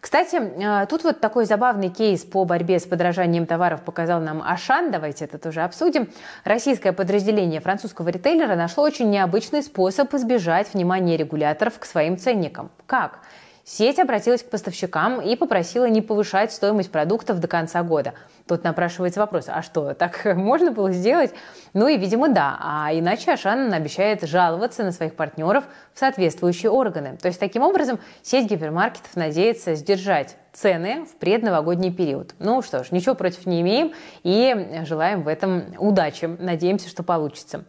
Кстати, 0.03 0.35
э, 0.35 0.87
тут 0.89 1.05
вот 1.05 1.21
такой 1.21 1.45
забавный 1.45 1.89
кейс 1.89 2.25
по 2.25 2.45
борьбе 2.45 2.81
с 2.81 2.87
подражанием 2.87 3.47
товаров 3.47 3.83
показал 3.83 4.21
нам 4.21 4.43
Ашан. 4.43 4.91
Давайте 4.91 5.27
это 5.27 5.39
тоже 5.39 5.63
обсудим. 5.63 6.11
Российское 6.43 6.93
подразделение 6.93 7.61
французского 7.61 8.09
ритейлера 8.09 8.57
нашло 8.57 8.83
очень 8.83 9.11
необычный 9.11 9.63
способ 9.63 10.13
избежать 10.15 10.75
внимания 10.75 11.17
регуляторов 11.17 11.79
к 11.79 11.85
своим 11.85 12.19
ценникам. 12.19 12.73
Как? 12.87 13.21
Сеть 13.65 14.01
обратилась 14.01 14.43
к 14.43 14.51
поставщикам 14.51 15.21
и 15.21 15.37
попросила 15.37 15.85
не 15.85 16.03
повышать 16.03 16.53
стоимость 16.53 16.91
продуктов 16.91 17.39
до 17.39 17.47
конца 17.47 17.81
года. 17.85 18.15
Тут 18.47 18.65
напрашивается 18.65 19.21
вопрос, 19.21 19.47
а 19.49 19.63
что, 19.63 19.95
так 19.95 20.25
можно 20.37 20.71
было 20.71 20.93
сделать? 20.93 21.33
Ну 21.73 21.89
и, 21.89 21.97
видимо, 21.97 22.29
да. 22.29 22.59
А 22.61 22.91
иначе 22.93 23.33
Ашан 23.33 23.73
обещает 23.73 24.23
жаловаться 24.23 24.83
на 24.83 24.93
своих 24.93 25.15
партнеров 25.15 25.65
в 25.95 25.99
соответствующие 25.99 26.71
органы. 26.71 27.17
То 27.21 27.29
есть, 27.29 27.41
таким 27.41 27.63
образом, 27.63 27.99
сеть 28.23 28.51
гипермаркетов 28.51 29.15
надеется 29.17 29.75
сдержать 29.75 30.37
цены 30.53 31.05
в 31.05 31.17
предновогодний 31.17 31.93
период. 31.93 32.35
Ну 32.39 32.63
что 32.63 32.85
ж, 32.85 32.91
ничего 32.91 33.15
против 33.15 33.47
не 33.47 33.63
имеем 33.63 33.93
и 34.23 34.83
желаем 34.85 35.23
в 35.23 35.29
этом 35.29 35.65
удачи. 35.79 36.27
Надеемся, 36.27 36.89
что 36.89 37.03
получится. 37.03 37.65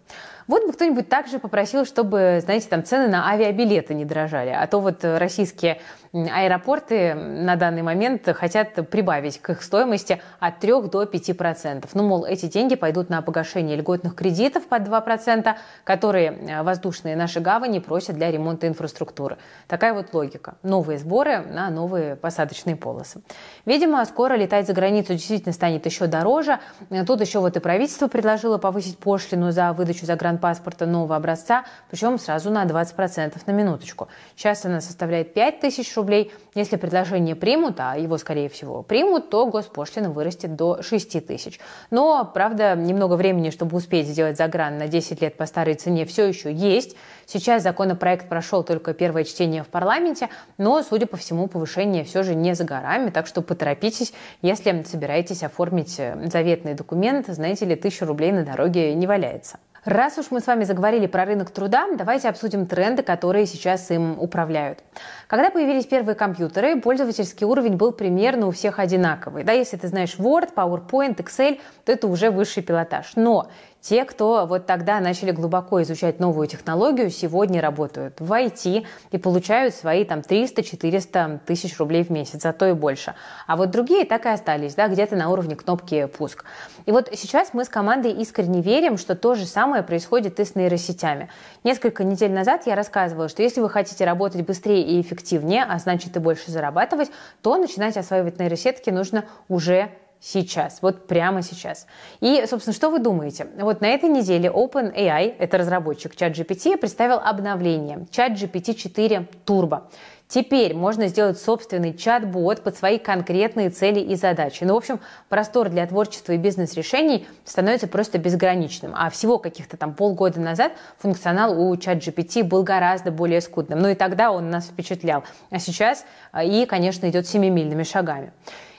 Вот 0.48 0.66
бы 0.66 0.74
кто-нибудь 0.74 1.08
также 1.08 1.40
попросил, 1.40 1.86
чтобы, 1.86 2.40
знаете, 2.44 2.68
там 2.68 2.84
цены 2.84 3.08
на 3.08 3.30
авиабилеты 3.30 3.94
не 3.94 4.04
дорожали. 4.04 4.50
А 4.50 4.68
то 4.68 4.80
вот 4.80 5.00
российские 5.04 5.80
аэропорты 6.14 7.16
на 7.16 7.56
данный 7.56 7.82
момент 7.82 8.28
хотят 8.36 8.74
прибавить 8.90 9.42
к 9.42 9.50
их 9.50 9.64
стоимости 9.64 10.22
от 10.40 10.60
3 10.60 10.84
до 10.84 11.06
5 11.06 11.36
процентов. 11.36 11.96
Ну, 11.96 12.04
мол, 12.04 12.26
эти 12.26 12.46
деньги 12.46 12.76
пойдут 12.76 13.10
на 13.10 13.22
погашение 13.24 13.76
льготных 13.76 14.14
кредитов 14.14 14.68
под 14.68 14.84
2 14.84 15.02
процента, 15.02 15.58
которые 15.84 16.62
воздушные 16.62 17.16
наши 17.16 17.40
гавани 17.40 17.80
просят 17.80 18.16
для 18.16 18.30
ремонта 18.30 18.68
инфраструктуры. 18.68 19.38
Такая 19.68 19.96
вот 19.96 20.14
логика. 20.14 20.54
Новые 20.62 21.00
сборы 21.00 21.40
на 21.40 21.72
новые 21.72 22.16
посадочные 22.16 22.76
полосы. 22.76 23.24
Видимо, 23.66 24.06
скоро 24.06 24.36
летать 24.36 24.68
за 24.68 24.74
границу 24.74 25.14
действительно 25.14 25.54
станет 25.54 25.84
еще 25.88 26.06
дороже. 26.06 26.60
Тут 27.08 27.22
еще 27.22 27.40
вот 27.40 27.58
и 27.58 27.60
правительство 27.60 28.08
предложило 28.08 28.60
повысить 28.60 29.00
пошлину 29.00 29.52
за 29.52 29.74
выдачу 29.74 30.06
загранпаспорта 30.06 30.86
нового 30.86 31.16
образца, 31.16 31.64
причем 31.90 32.20
сразу 32.20 32.52
на 32.52 32.64
20% 32.66 33.34
на 33.48 33.52
минуточку. 33.52 34.10
Сейчас 34.36 34.64
она 34.66 34.80
составляет 34.80 35.34
5 35.34 35.60
тысяч 35.60 35.96
рублей 35.96 36.03
рублей. 36.04 36.32
Если 36.54 36.76
предложение 36.76 37.36
примут, 37.36 37.80
а 37.80 37.98
его, 37.98 38.18
скорее 38.18 38.50
всего, 38.50 38.84
примут, 38.84 39.30
то 39.30 39.46
госпошлина 39.48 40.12
вырастет 40.12 40.56
до 40.56 40.82
6 40.82 41.26
тысяч. 41.26 41.60
Но, 41.90 42.30
правда, 42.32 42.76
немного 42.76 43.16
времени, 43.16 43.50
чтобы 43.50 43.78
успеть 43.78 44.08
сделать 44.08 44.38
загран 44.38 44.78
на 44.78 44.88
10 44.88 45.22
лет 45.22 45.38
по 45.38 45.46
старой 45.46 45.76
цене, 45.76 46.06
все 46.06 46.28
еще 46.28 46.54
есть. 46.54 46.96
Сейчас 47.26 47.64
законопроект 47.64 48.28
прошел 48.30 48.64
только 48.64 48.94
первое 48.94 49.24
чтение 49.24 49.64
в 49.64 49.68
парламенте, 49.68 50.30
но, 50.58 50.84
судя 50.84 51.08
по 51.08 51.18
всему, 51.18 51.48
повышение 51.48 52.04
все 52.04 52.22
же 52.24 52.36
не 52.36 52.54
за 52.54 52.66
горами, 52.66 53.10
так 53.10 53.28
что 53.28 53.42
поторопитесь, 53.42 54.14
если 54.42 54.84
собираетесь 54.84 55.44
оформить 55.44 55.96
э, 56.00 56.30
заветный 56.30 56.74
документ, 56.74 57.28
знаете 57.28 57.66
ли, 57.66 57.76
тысячу 57.76 58.06
рублей 58.06 58.32
на 58.32 58.44
дороге 58.44 58.94
не 58.94 59.08
валяется. 59.08 59.58
Раз 59.86 60.18
уж 60.18 60.32
мы 60.32 60.40
с 60.40 60.48
вами 60.48 60.64
заговорили 60.64 61.08
про 61.08 61.26
рынок 61.26 61.52
труда, 61.52 61.88
давайте 61.98 62.30
обсудим 62.30 62.68
тренды, 62.68 63.04
которые 63.04 63.46
сейчас 63.46 63.92
им 63.92 64.18
управляют. 64.18 64.80
Когда 65.28 65.50
появились 65.50 65.86
первые 65.86 66.16
компьютеры, 66.16 66.80
пользовательский 66.80 67.46
уровень 67.46 67.76
был 67.76 67.92
примерно 67.92 68.48
у 68.48 68.52
всех 68.52 68.80
одинаковый. 68.80 69.44
Да, 69.44 69.52
если 69.52 69.76
ты 69.76 69.90
знаешь 69.90 70.16
Word, 70.18 70.54
PowerPoint, 70.56 71.18
Excel, 71.18 71.60
то 71.84 71.92
это 71.92 72.08
уже 72.08 72.32
высший 72.32 72.64
пилотаж. 72.64 73.12
Но 73.18 73.50
те, 73.84 74.06
кто 74.06 74.46
вот 74.46 74.66
тогда 74.66 75.02
начали 75.02 75.32
глубоко 75.32 75.82
изучать 75.82 76.20
новую 76.20 76.48
технологию, 76.48 77.10
сегодня 77.10 77.62
работают 77.62 78.22
в 78.22 78.32
IT 78.32 78.86
и 79.12 79.18
получают 79.18 79.76
свои 79.76 80.06
там 80.06 80.20
300-400 80.20 81.42
тысяч 81.46 81.78
рублей 81.78 82.04
в 82.04 82.10
месяц, 82.10 82.46
а 82.46 82.54
то 82.54 82.66
и 82.66 82.72
больше. 82.72 83.14
А 83.46 83.58
вот 83.58 83.72
другие 83.72 84.06
так 84.06 84.26
и 84.26 84.30
остались, 84.30 84.76
да, 84.76 84.88
где-то 84.88 85.18
на 85.18 85.30
уровне 85.30 85.58
кнопки 85.58 86.06
«пуск». 86.06 86.46
И 86.86 86.92
вот 86.94 87.10
сейчас 87.14 87.54
мы 87.54 87.66
с 87.66 87.70
командой 87.70 88.14
искренне 88.14 88.62
верим, 88.62 88.98
что 88.98 89.16
то 89.16 89.36
же 89.36 89.46
самое 89.46 89.84
происходит 89.84 90.40
и 90.40 90.46
с 90.46 90.56
нейросетями. 90.56 91.30
Несколько 91.66 92.06
недель 92.06 92.32
назад 92.32 92.66
я 92.66 92.76
рассказывала, 92.76 93.28
что 93.28 93.44
если 93.44 93.60
вы 93.60 93.70
хотите 93.70 94.06
работать 94.06 94.46
быстрее 94.46 94.82
и 94.82 95.02
эффективнее, 95.02 95.66
а 95.68 95.78
значит 95.78 96.16
и 96.16 96.20
больше 96.20 96.52
зарабатывать, 96.52 97.12
то 97.42 97.58
начинать 97.58 97.98
осваивать 97.98 98.40
нейросетки 98.40 98.90
нужно 98.92 99.26
уже 99.50 99.90
сейчас, 100.24 100.80
вот 100.82 101.06
прямо 101.06 101.42
сейчас. 101.42 101.86
И, 102.22 102.46
собственно, 102.48 102.74
что 102.74 102.90
вы 102.90 103.00
думаете? 103.00 103.48
Вот 103.60 103.82
на 103.82 103.88
этой 103.88 104.10
неделе 104.10 104.50
OpenAI, 104.50 105.36
это 105.38 105.58
разработчик 105.58 106.16
ChatGPT, 106.16 106.78
представил 106.78 107.18
обновление 107.18 108.08
ChatGPT 108.10 108.74
4 108.74 109.28
Turbo. 109.46 109.84
Теперь 110.30 110.74
можно 110.74 111.10
сделать 111.10 111.40
собственный 111.40 111.94
чат-бот 111.94 112.64
под 112.64 112.76
свои 112.76 112.98
конкретные 112.98 113.70
цели 113.70 114.00
и 114.00 114.16
задачи. 114.16 114.64
Ну, 114.64 114.74
в 114.74 114.78
общем, 114.78 115.00
простор 115.30 115.70
для 115.70 115.86
творчества 115.86 116.32
и 116.32 116.38
бизнес-решений 116.38 117.28
становится 117.44 117.88
просто 117.88 118.18
безграничным. 118.18 118.94
А 118.96 119.10
всего 119.12 119.38
каких-то 119.38 119.78
там 119.78 119.94
полгода 119.94 120.40
назад 120.40 120.72
функционал 120.98 121.62
у 121.62 121.76
ChatGPT 121.76 122.44
был 122.44 122.64
гораздо 122.64 123.12
более 123.12 123.42
скудным. 123.42 123.80
Ну 123.80 123.90
и 123.90 123.96
тогда 123.96 124.32
он 124.32 124.50
нас 124.50 124.68
впечатлял. 124.68 125.24
А 125.52 125.60
сейчас 125.60 126.06
а, 126.32 126.44
и, 126.44 126.66
конечно, 126.66 127.08
идет 127.10 127.28
семимильными 127.28 127.84
шагами. 127.84 128.32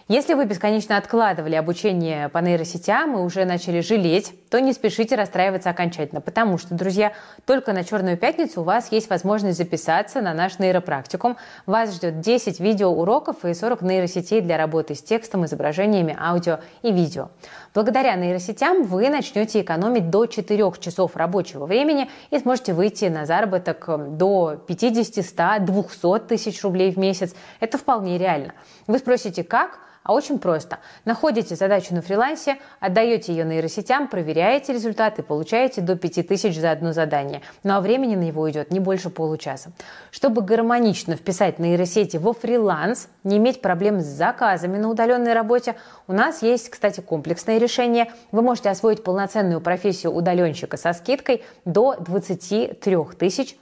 Если 0.07 0.35
вы 0.35 0.45
бесконечно 0.45 0.99
откладывали 0.99 1.55
обучение 1.55 2.29
по 2.29 2.37
нейросетям 2.37 3.17
и 3.17 3.23
уже 3.23 3.47
начали 3.47 3.81
жалеть, 3.81 4.35
то 4.51 4.61
не 4.61 4.75
спешите 4.75 5.15
расстраиваться 5.15 5.71
окончательно, 5.71 6.21
потому 6.21 6.59
что, 6.59 6.75
друзья, 6.75 7.15
только 7.47 7.73
на 7.73 7.85
Черную 7.85 8.19
пятницу 8.19 8.61
у 8.61 8.65
вас 8.65 8.93
есть 8.93 9.09
возможность 9.09 9.57
записаться 9.57 10.21
на 10.21 10.35
наш 10.35 10.59
нейропрактикум. 10.59 11.39
Вас 11.65 11.95
ждет 11.95 12.21
10 12.21 12.61
видеоуроков 12.61 13.47
и 13.47 13.55
40 13.55 13.81
нейросетей 13.81 14.43
для 14.43 14.59
работы 14.59 14.95
с 14.95 15.03
текстом, 15.03 15.47
изображениями, 15.47 16.15
аудио 16.21 16.59
и 16.83 16.93
видео. 16.93 17.31
Благодаря 17.75 18.15
нейросетям 18.15 18.85
вы 18.85 19.09
начнете 19.11 19.61
экономить 19.61 20.09
до 20.09 20.27
4 20.27 20.73
часов 20.79 21.17
рабочего 21.17 21.67
времени 21.67 22.09
и 22.31 22.39
сможете 22.39 22.73
выйти 22.73 23.07
на 23.07 23.27
заработок 23.27 24.17
до 24.17 24.63
50, 24.65 25.25
100, 25.27 25.45
200 25.67 26.19
тысяч 26.29 26.63
рублей 26.63 26.93
в 26.93 26.99
месяц. 26.99 27.35
Это 27.59 27.77
вполне 27.77 28.17
реально. 28.17 28.55
Вы 28.87 28.99
спросите, 28.99 29.43
как? 29.43 29.81
А 30.05 30.13
очень 30.13 30.39
просто. 30.39 30.79
Находите 31.07 31.57
задачу 31.57 31.95
на 31.95 32.03
фрилансе, 32.03 32.59
отдаете 32.79 33.33
ее 33.33 33.45
нейросетям, 33.47 34.07
проверяете 34.07 34.75
результаты, 34.75 35.23
получаете 35.23 35.81
до 35.81 35.97
5000 35.97 36.55
за 36.55 36.71
одно 36.71 36.93
задание. 36.93 37.41
Ну 37.63 37.73
а 37.73 37.81
времени 37.81 38.15
на 38.15 38.25
него 38.25 38.43
уйдет 38.43 38.71
не 38.71 38.81
больше 38.81 39.09
получаса. 39.09 39.73
Чтобы 40.11 40.43
гармонично 40.43 41.17
вписать 41.17 41.59
нейросети 41.59 42.19
во 42.19 42.35
фриланс, 42.35 43.09
не 43.25 43.39
иметь 43.39 43.63
проблем 43.63 44.01
с 44.01 44.05
заказами 44.05 44.77
на 44.77 44.91
удаленной 44.91 45.33
работе, 45.33 45.75
у 46.07 46.13
нас 46.13 46.43
есть, 46.43 46.69
кстати, 46.69 47.01
комплексное 47.01 47.57
решение. 47.57 48.13
Вы 48.31 48.43
можете 48.43 48.69
освоить 48.69 49.03
полноценную 49.03 49.63
профессию 49.63 50.13
удаленщика 50.13 50.77
со 50.77 50.93
скидкой 50.93 51.43
до 51.65 51.97
23 51.99 52.99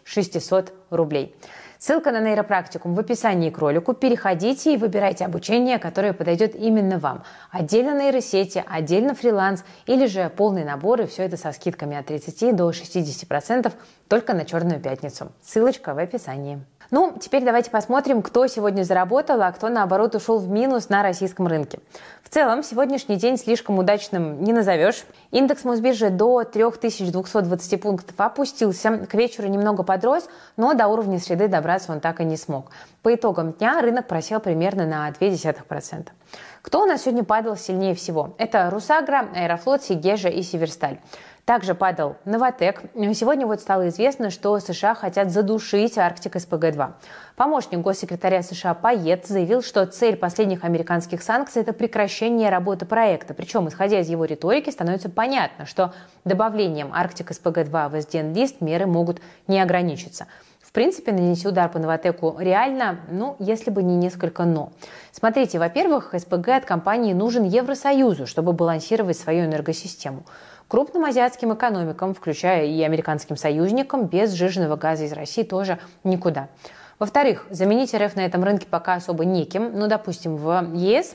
600 0.04 0.72
рублей. 0.90 1.37
Ссылка 1.84 2.12
на 2.12 2.20
нейропрактикум 2.20 2.94
в 2.94 3.00
описании 3.00 3.50
к 3.50 3.58
ролику. 3.58 3.92
Переходите 3.92 4.72
и 4.72 4.76
выбирайте 4.76 5.24
обучение, 5.24 5.80
которое 5.80 6.12
подойдет 6.12 6.54
именно 6.54 7.00
вам. 7.00 7.24
Отдельно 7.50 8.00
нейросети, 8.00 8.62
отдельно 8.64 9.16
фриланс 9.16 9.64
или 9.86 10.06
же 10.06 10.30
полный 10.36 10.62
набор, 10.62 11.00
и 11.00 11.06
все 11.06 11.24
это 11.24 11.36
со 11.36 11.50
скидками 11.50 11.96
от 11.96 12.06
30 12.06 12.54
до 12.54 12.70
60% 12.70 13.72
только 14.06 14.32
на 14.32 14.44
Черную 14.44 14.80
пятницу. 14.80 15.32
Ссылочка 15.42 15.92
в 15.92 15.98
описании. 15.98 16.64
Ну, 16.92 17.16
теперь 17.18 17.42
давайте 17.42 17.70
посмотрим, 17.70 18.20
кто 18.20 18.46
сегодня 18.46 18.82
заработал, 18.82 19.40
а 19.40 19.50
кто, 19.50 19.70
наоборот, 19.70 20.14
ушел 20.14 20.37
в 20.37 20.50
минус 20.50 20.90
на 20.90 21.02
российском 21.02 21.46
рынке. 21.46 21.78
В 22.22 22.28
целом, 22.28 22.62
сегодняшний 22.62 23.16
день 23.16 23.38
слишком 23.38 23.78
удачным 23.78 24.44
не 24.44 24.52
назовешь. 24.52 25.04
Индекс 25.30 25.64
Мосбиржи 25.64 26.11
до 26.11 26.44
3220 26.44 27.80
пунктов 27.80 28.14
опустился, 28.18 29.06
к 29.06 29.14
вечеру 29.14 29.49
немного 29.49 29.84
подрос, 29.84 30.28
но 30.58 30.75
до 30.75 30.87
уровня 30.87 31.18
среды 31.18 31.49
добраться 31.49 31.92
он 31.92 32.00
так 32.00 32.20
и 32.20 32.25
не 32.26 32.37
смог. 32.37 32.66
По 33.00 33.14
итогам 33.14 33.52
дня 33.52 33.80
рынок 33.80 34.06
просел 34.06 34.40
примерно 34.40 34.84
на 34.84 35.08
0,2%. 35.08 36.08
Кто 36.61 36.82
у 36.82 36.87
нас 36.87 37.04
сегодня 37.04 37.25
падал 37.25 37.56
сильнее 37.56 37.94
всего? 37.94 38.34
Это 38.37 38.68
Русагра, 38.70 39.28
Аэрофлот, 39.34 39.82
Сигежа 39.82 40.28
и 40.28 40.42
Северсталь. 40.42 40.99
Также 41.44 41.75
падал 41.75 42.16
Новотек. 42.25 42.82
Сегодня 42.94 43.49
вот 43.49 43.61
стало 43.61 43.88
известно, 43.88 44.30
что 44.30 44.56
США 44.61 44.94
хотят 44.94 45.32
задушить 45.32 45.99
Арктик 45.99 46.37
СПГ-2. 46.37 46.92
Помощник 47.34 47.80
госсекретаря 47.80 48.42
США 48.42 48.75
Пайет 48.75 49.26
заявил, 49.26 49.61
что 49.61 49.84
цель 49.87 50.16
последних 50.16 50.62
американских 50.62 51.20
санкций– 51.20 51.62
это 51.62 51.72
прекращение 51.72 52.49
работы 52.49 52.87
проекта. 52.87 53.34
Причем, 53.34 53.66
исходя 53.66 53.99
из 53.99 54.08
его 54.08 54.25
риторики, 54.25 54.70
становится 54.70 55.11
понятно, 55.11 55.66
что 55.66 55.92
добавлением 56.25 56.92
Арктик 56.94 57.32
СПГ-2 57.32 57.88
в 57.88 57.94
SDN-лист 57.96 58.61
меры 58.61 58.87
могут 58.87 59.20
не 59.49 59.61
ограничиться. 59.61 60.28
В 60.61 60.70
принципе, 60.70 61.11
нанести 61.11 61.49
удар 61.49 61.68
по 61.68 61.80
Новотеку 61.80 62.37
реально, 62.38 63.00
ну, 63.11 63.34
если 63.40 63.70
бы 63.70 63.82
не 63.82 63.96
несколько 63.96 64.44
«но». 64.44 64.72
Смотрите, 65.11 65.58
во-первых, 65.58 66.14
СПГ 66.16 66.49
от 66.50 66.64
компании 66.64 67.12
нужен 67.12 67.44
Евросоюзу, 67.44 68.26
чтобы 68.26 68.52
балансировать 68.52 69.18
свою 69.18 69.44
энергосистему. 69.44 70.25
Крупным 70.73 71.05
азиатским 71.05 71.52
экономикам, 71.52 72.14
включая 72.14 72.64
и 72.64 72.81
американским 72.81 73.37
союзникам, 73.37 74.07
без 74.07 74.33
сжиженного 74.33 74.76
газа 74.76 75.05
из 75.05 75.12
России 75.12 75.43
тоже 75.43 75.79
никуда. 76.02 76.49
Во-вторых, 76.99 77.45
заменить 77.50 77.93
РФ 77.93 78.17
на 78.17 78.21
этом 78.21 78.43
рынке 78.43 78.67
пока 78.67 78.95
особо 78.95 79.26
неким. 79.26 79.79
Ну, 79.79 79.87
допустим, 79.87 80.38
в 80.38 80.73
ЕС 80.73 81.14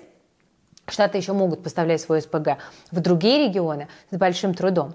Штаты 0.88 1.18
еще 1.18 1.34
могут 1.34 1.64
поставлять 1.64 2.02
свой 2.02 2.22
СПГ 2.22 2.60
в 2.92 3.00
другие 3.00 3.48
регионы 3.48 3.88
с 4.12 4.18
большим 4.18 4.54
трудом. 4.54 4.94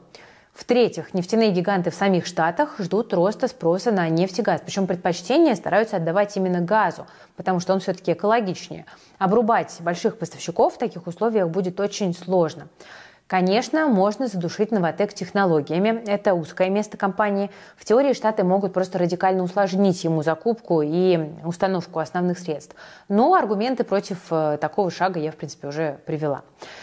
В-третьих, 0.55 1.13
нефтяные 1.13 1.51
гиганты 1.51 1.91
в 1.91 1.97
самих 1.97 2.25
Штатах 2.25 2.77
ждут 2.79 3.13
роста 3.13 3.49
спроса 3.49 3.91
на 3.91 4.09
нефть 4.09 4.39
и 4.39 4.43
газ. 4.43 4.61
Причем 4.65 4.87
предпочтение 4.87 5.57
стараются 5.57 5.97
отдавать 5.97 6.37
именно 6.37 6.61
газу, 6.61 7.09
потому 7.35 7.59
что 7.59 7.73
он 7.73 7.81
все-таки 7.81 8.13
экологичнее. 8.13 8.87
Обрубать 9.19 9.77
больших 9.81 10.19
поставщиков 10.19 10.75
в 10.75 10.79
таких 10.79 11.09
условиях 11.09 11.49
будет 11.49 11.81
очень 11.81 12.15
сложно. 12.15 12.69
Конечно, 13.33 13.89
можно 13.89 14.27
задушить 14.27 14.73
Новотек 14.73 15.15
технологиями. 15.15 16.03
Это 16.07 16.35
узкое 16.35 16.69
место 16.69 16.99
компании. 16.99 17.51
В 17.79 17.85
теории 17.87 18.13
Штаты 18.13 18.45
могут 18.45 18.75
просто 18.75 18.99
радикально 18.99 19.43
усложнить 19.43 20.05
ему 20.05 20.23
закупку 20.23 20.83
и 20.83 21.19
установку 21.43 22.01
основных 22.01 22.39
средств. 22.39 22.77
Но 23.09 23.33
аргументы 23.33 23.85
против 23.85 24.19
э, 24.31 24.59
такого 24.61 24.91
шага 24.91 25.19
я, 25.19 25.33
в 25.33 25.37
принципе, 25.37 25.69
уже 25.69 25.99
привела. 26.05 26.43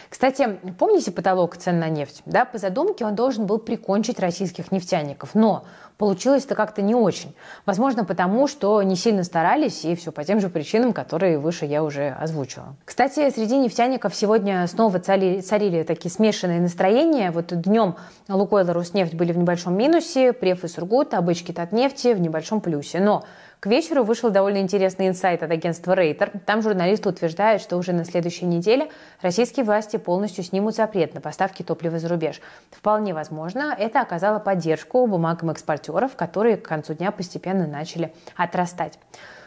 Кстати, 0.10 0.58
помните 0.80 1.12
потолок 1.12 1.56
цен 1.56 1.78
на 1.78 1.88
нефть? 1.88 2.24
Да, 2.26 2.46
по 2.46 2.58
задумке 2.58 3.06
он 3.06 3.14
должен 3.14 3.46
был 3.46 3.60
прикончить 3.60 4.20
российских 4.20 4.72
нефтяников. 4.72 5.36
Но 5.36 5.66
получилось 6.00 6.46
это 6.46 6.56
как-то 6.56 6.82
не 6.82 6.96
очень. 6.96 7.36
Возможно, 7.66 8.06
потому 8.06 8.48
что 8.48 8.82
не 8.82 8.96
сильно 8.96 9.24
старались, 9.24 9.84
и 9.84 9.96
все 9.96 10.12
по 10.12 10.24
тем 10.24 10.40
же 10.40 10.50
причинам, 10.50 10.94
которые 10.94 11.38
выше 11.38 11.66
я 11.66 11.84
уже 11.84 12.10
озвучила. 12.10 12.76
Кстати, 12.86 13.30
среди 13.30 13.58
нефтяников 13.58 14.16
сегодня 14.16 14.66
снова 14.68 15.00
царили, 15.00 15.42
царили 15.42 15.84
такие 15.84 16.10
смешанные 16.10 16.62
настроения. 16.62 17.32
Вот 17.32 17.48
днем 17.48 17.98
Лукойл 18.30 18.70
и 18.70 18.72
Роснефть 18.72 19.14
были 19.14 19.34
в 19.34 19.38
небольшом 19.38 19.78
минусе, 19.78 20.32
Преф 20.32 20.64
и 20.64 20.70
Сургут, 20.70 21.14
а 21.14 21.22
бычки 21.22 21.52
Татнефти 21.52 22.14
в 22.14 22.22
небольшом 22.22 22.62
плюсе. 22.62 23.02
Но 23.02 23.26
к 23.60 23.66
вечеру 23.66 24.06
вышел 24.06 24.30
довольно 24.30 24.60
интересный 24.60 25.10
инсайт 25.10 25.44
от 25.44 25.52
агентства 25.52 25.94
Рейтер. 25.94 26.32
Там 26.46 26.62
журналисты 26.62 27.10
утверждают, 27.10 27.62
что 27.62 27.76
уже 27.76 27.92
на 27.92 28.06
следующей 28.06 28.46
неделе 28.46 28.90
российские 29.22 29.66
власти 29.66 29.98
полностью 29.98 30.46
снимут 30.46 30.76
запрет 30.76 31.14
на 31.14 31.20
поставки 31.20 31.62
топлива 31.62 32.00
за 32.00 32.08
рубеж. 32.08 32.40
Вполне 32.72 33.14
возможно, 33.14 33.76
это 33.78 34.00
оказало 34.00 34.40
поддержку 34.40 35.06
бумагам 35.08 35.50
экспортеров, 35.50 36.16
которые 36.16 36.56
к 36.56 36.66
концу 36.66 36.94
дня 36.94 37.12
постепенно 37.12 37.68
начали 37.68 38.14
отрастать. 38.38 38.98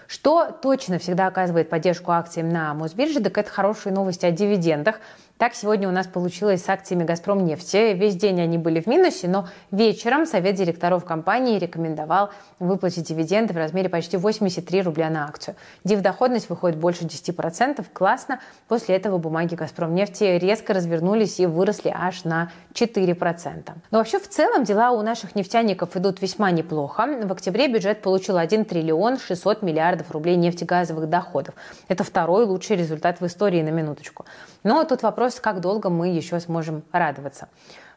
Что 0.09 0.51
точно 0.51 0.99
всегда 0.99 1.27
оказывает 1.27 1.71
поддержку 1.71 2.11
акциям 2.13 2.51
на 2.51 2.75
Мосбирже, 2.75 3.21
так 3.21 3.39
это 3.39 3.51
хорошие 3.51 3.95
новости 3.95 4.27
о 4.27 4.31
дивидендах. 4.31 5.01
Так 5.43 5.57
сегодня 5.57 5.89
у 5.89 5.91
нас 5.91 6.07
получилось 6.07 6.65
с 6.65 6.69
акциями 6.69 7.03
«Газпром 7.03 7.45
нефти». 7.45 7.95
Весь 7.95 8.15
день 8.15 8.41
они 8.41 8.59
были 8.59 8.81
в 8.81 8.87
минусе, 8.87 9.27
но 9.27 9.49
вечером 9.73 10.25
Совет 10.25 10.55
директоров 10.55 11.05
компании 11.05 11.59
рекомендовал 11.59 12.31
выплатить 12.61 13.09
дивиденды 13.09 13.53
в 13.53 13.57
размере 13.57 13.89
почти 13.89 14.17
83 14.17 14.83
рубля 14.83 15.11
на 15.11 15.25
акцию. 15.25 15.57
Див-доходность 15.83 16.49
выходит 16.49 16.79
больше 16.79 17.07
10%. 17.07 17.85
Классно. 17.93 18.39
После 18.69 18.95
этого 18.95 19.19
бумаги 19.19 19.57
«Газпром 19.57 19.97
нефти» 19.97 20.23
резко 20.23 20.75
развернулись 20.75 21.41
и 21.41 21.47
выросли 21.47 21.93
аж 21.93 22.23
на 22.23 22.53
4%. 22.75 23.73
Но 23.91 23.99
вообще 23.99 24.21
в 24.21 24.29
целом 24.29 24.63
дела 24.63 24.93
у 24.93 25.03
наших 25.03 25.35
нефтяников 25.35 25.97
идут 25.97 26.23
весьма 26.23 26.53
неплохо. 26.53 27.05
В 27.21 27.33
октябре 27.33 27.67
бюджет 27.67 28.01
получил 28.01 28.37
1 28.37 28.65
триллион 28.65 29.19
600 29.19 29.63
миллиардов 29.63 30.13
рублей 30.13 30.37
нефтегазовых 30.37 31.09
доходов. 31.09 31.57
Это 31.89 32.05
второй 32.05 32.45
лучший 32.45 32.77
результат 32.77 33.21
в 33.21 33.27
истории 33.27 33.61
на 33.61 33.71
минуточку. 33.71 34.25
Но 34.63 34.85
тут 34.85 35.03
вопрос, 35.03 35.32
как 35.41 35.61
долго 35.61 35.91
мы 35.91 36.09
еще 36.09 36.39
сможем 36.41 36.83
радоваться. 36.93 37.49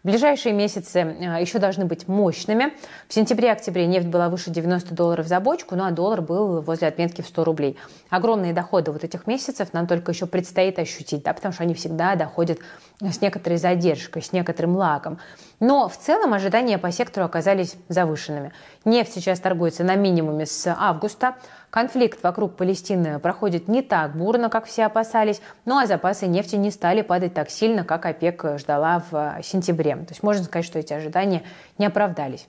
Ближайшие 0.05 0.53
месяцы 0.53 0.99
э, 0.99 1.41
еще 1.41 1.57
должны 1.57 1.85
быть 1.85 2.07
мощными. 2.07 2.73
В 3.07 3.13
сентябре-октябре 3.15 3.87
нефть 3.87 4.05
была 4.05 4.29
выше 4.29 4.51
90 4.51 4.93
долларов 4.93 5.25
за 5.25 5.39
бочку, 5.39 5.75
ну 5.75 5.83
а 5.83 5.89
доллар 5.89 6.21
был 6.21 6.61
возле 6.61 6.87
отметки 6.87 7.21
в 7.21 7.27
100 7.27 7.43
рублей. 7.43 7.75
Огромные 8.11 8.53
доходы 8.53 8.91
вот 8.91 9.03
этих 9.03 9.25
месяцев 9.25 9.73
нам 9.73 9.87
только 9.87 10.11
еще 10.11 10.27
предстоит 10.27 10.77
ощутить, 10.77 11.23
да, 11.23 11.33
потому 11.33 11.53
что 11.53 11.63
они 11.63 11.73
всегда 11.73 12.13
доходят 12.13 12.59
с 13.01 13.19
некоторой 13.19 13.57
задержкой, 13.57 14.21
с 14.21 14.31
некоторым 14.31 14.75
лагом. 14.75 15.17
Но 15.59 15.89
в 15.89 15.97
целом 15.97 16.35
ожидания 16.35 16.77
по 16.77 16.91
сектору 16.91 17.25
оказались 17.25 17.75
завышенными. 17.89 18.53
Нефть 18.85 19.13
сейчас 19.15 19.39
торгуется 19.39 19.83
на 19.83 19.95
минимуме 19.95 20.45
с 20.45 20.67
августа. 20.67 21.33
Конфликт 21.75 22.23
вокруг 22.23 22.55
Палестины 22.55 23.19
проходит 23.19 23.67
не 23.67 23.81
так 23.81 24.15
бурно, 24.15 24.49
как 24.49 24.63
все 24.63 24.85
опасались, 24.85 25.41
ну 25.65 25.77
а 25.77 25.85
запасы 25.85 26.25
нефти 26.25 26.55
не 26.55 26.71
стали 26.71 27.01
падать 27.01 27.33
так 27.33 27.49
сильно, 27.49 27.83
как 27.83 28.05
ОПЕК 28.05 28.57
ждала 28.59 29.03
в 29.11 29.39
сентябре. 29.43 29.97
То 29.97 30.11
есть 30.11 30.23
можно 30.23 30.45
сказать, 30.45 30.65
что 30.65 30.79
эти 30.79 30.93
ожидания 30.93 31.43
не 31.77 31.85
оправдались. 31.85 32.47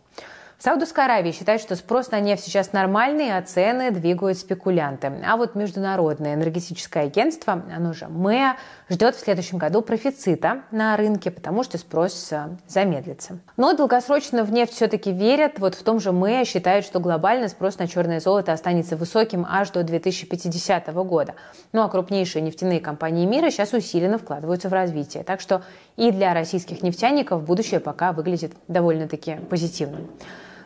Саудовской 0.58 1.04
Аравии 1.04 1.32
считают, 1.32 1.60
что 1.60 1.76
спрос 1.76 2.10
на 2.10 2.18
нефть 2.18 2.44
сейчас 2.44 2.72
нормальный, 2.72 3.36
а 3.36 3.42
цены 3.42 3.90
двигают 3.90 4.38
спекулянты. 4.38 5.12
А 5.24 5.36
вот 5.36 5.54
Международное 5.54 6.32
энергетическое 6.32 7.04
агентство, 7.04 7.62
оно 7.70 7.92
же 7.92 8.08
МЭА, 8.08 8.56
ждет 8.88 9.16
в 9.16 9.20
следующем 9.20 9.58
году 9.58 9.82
профицита 9.82 10.62
на 10.70 10.96
рынке, 10.96 11.30
потому 11.30 11.62
что 11.62 11.76
спрос 11.76 12.32
э, 12.32 12.56
замедлится. 12.66 13.38
Но 13.58 13.74
долгосрочно 13.74 14.44
в 14.44 14.52
нефть 14.52 14.72
все-таки 14.72 15.12
верят. 15.12 15.58
Вот 15.58 15.74
в 15.74 15.82
том 15.82 16.00
же 16.00 16.12
МЭА 16.12 16.46
считают, 16.46 16.86
что 16.86 17.00
глобально 17.00 17.48
спрос 17.48 17.78
на 17.78 17.86
черное 17.86 18.20
золото 18.20 18.54
останется 18.54 18.96
высоким 18.96 19.46
аж 19.46 19.68
до 19.70 19.82
2050 19.82 20.86
года. 21.04 21.34
Ну 21.72 21.82
а 21.82 21.88
крупнейшие 21.90 22.40
нефтяные 22.40 22.80
компании 22.80 23.26
мира 23.26 23.50
сейчас 23.50 23.74
усиленно 23.74 24.16
вкладываются 24.16 24.70
в 24.70 24.72
развитие. 24.72 25.22
Так 25.22 25.42
что 25.42 25.62
и 25.96 26.10
для 26.10 26.32
российских 26.32 26.82
нефтяников 26.82 27.44
будущее 27.44 27.80
пока 27.80 28.12
выглядит 28.12 28.54
довольно-таки 28.68 29.36
позитивным. 29.50 30.08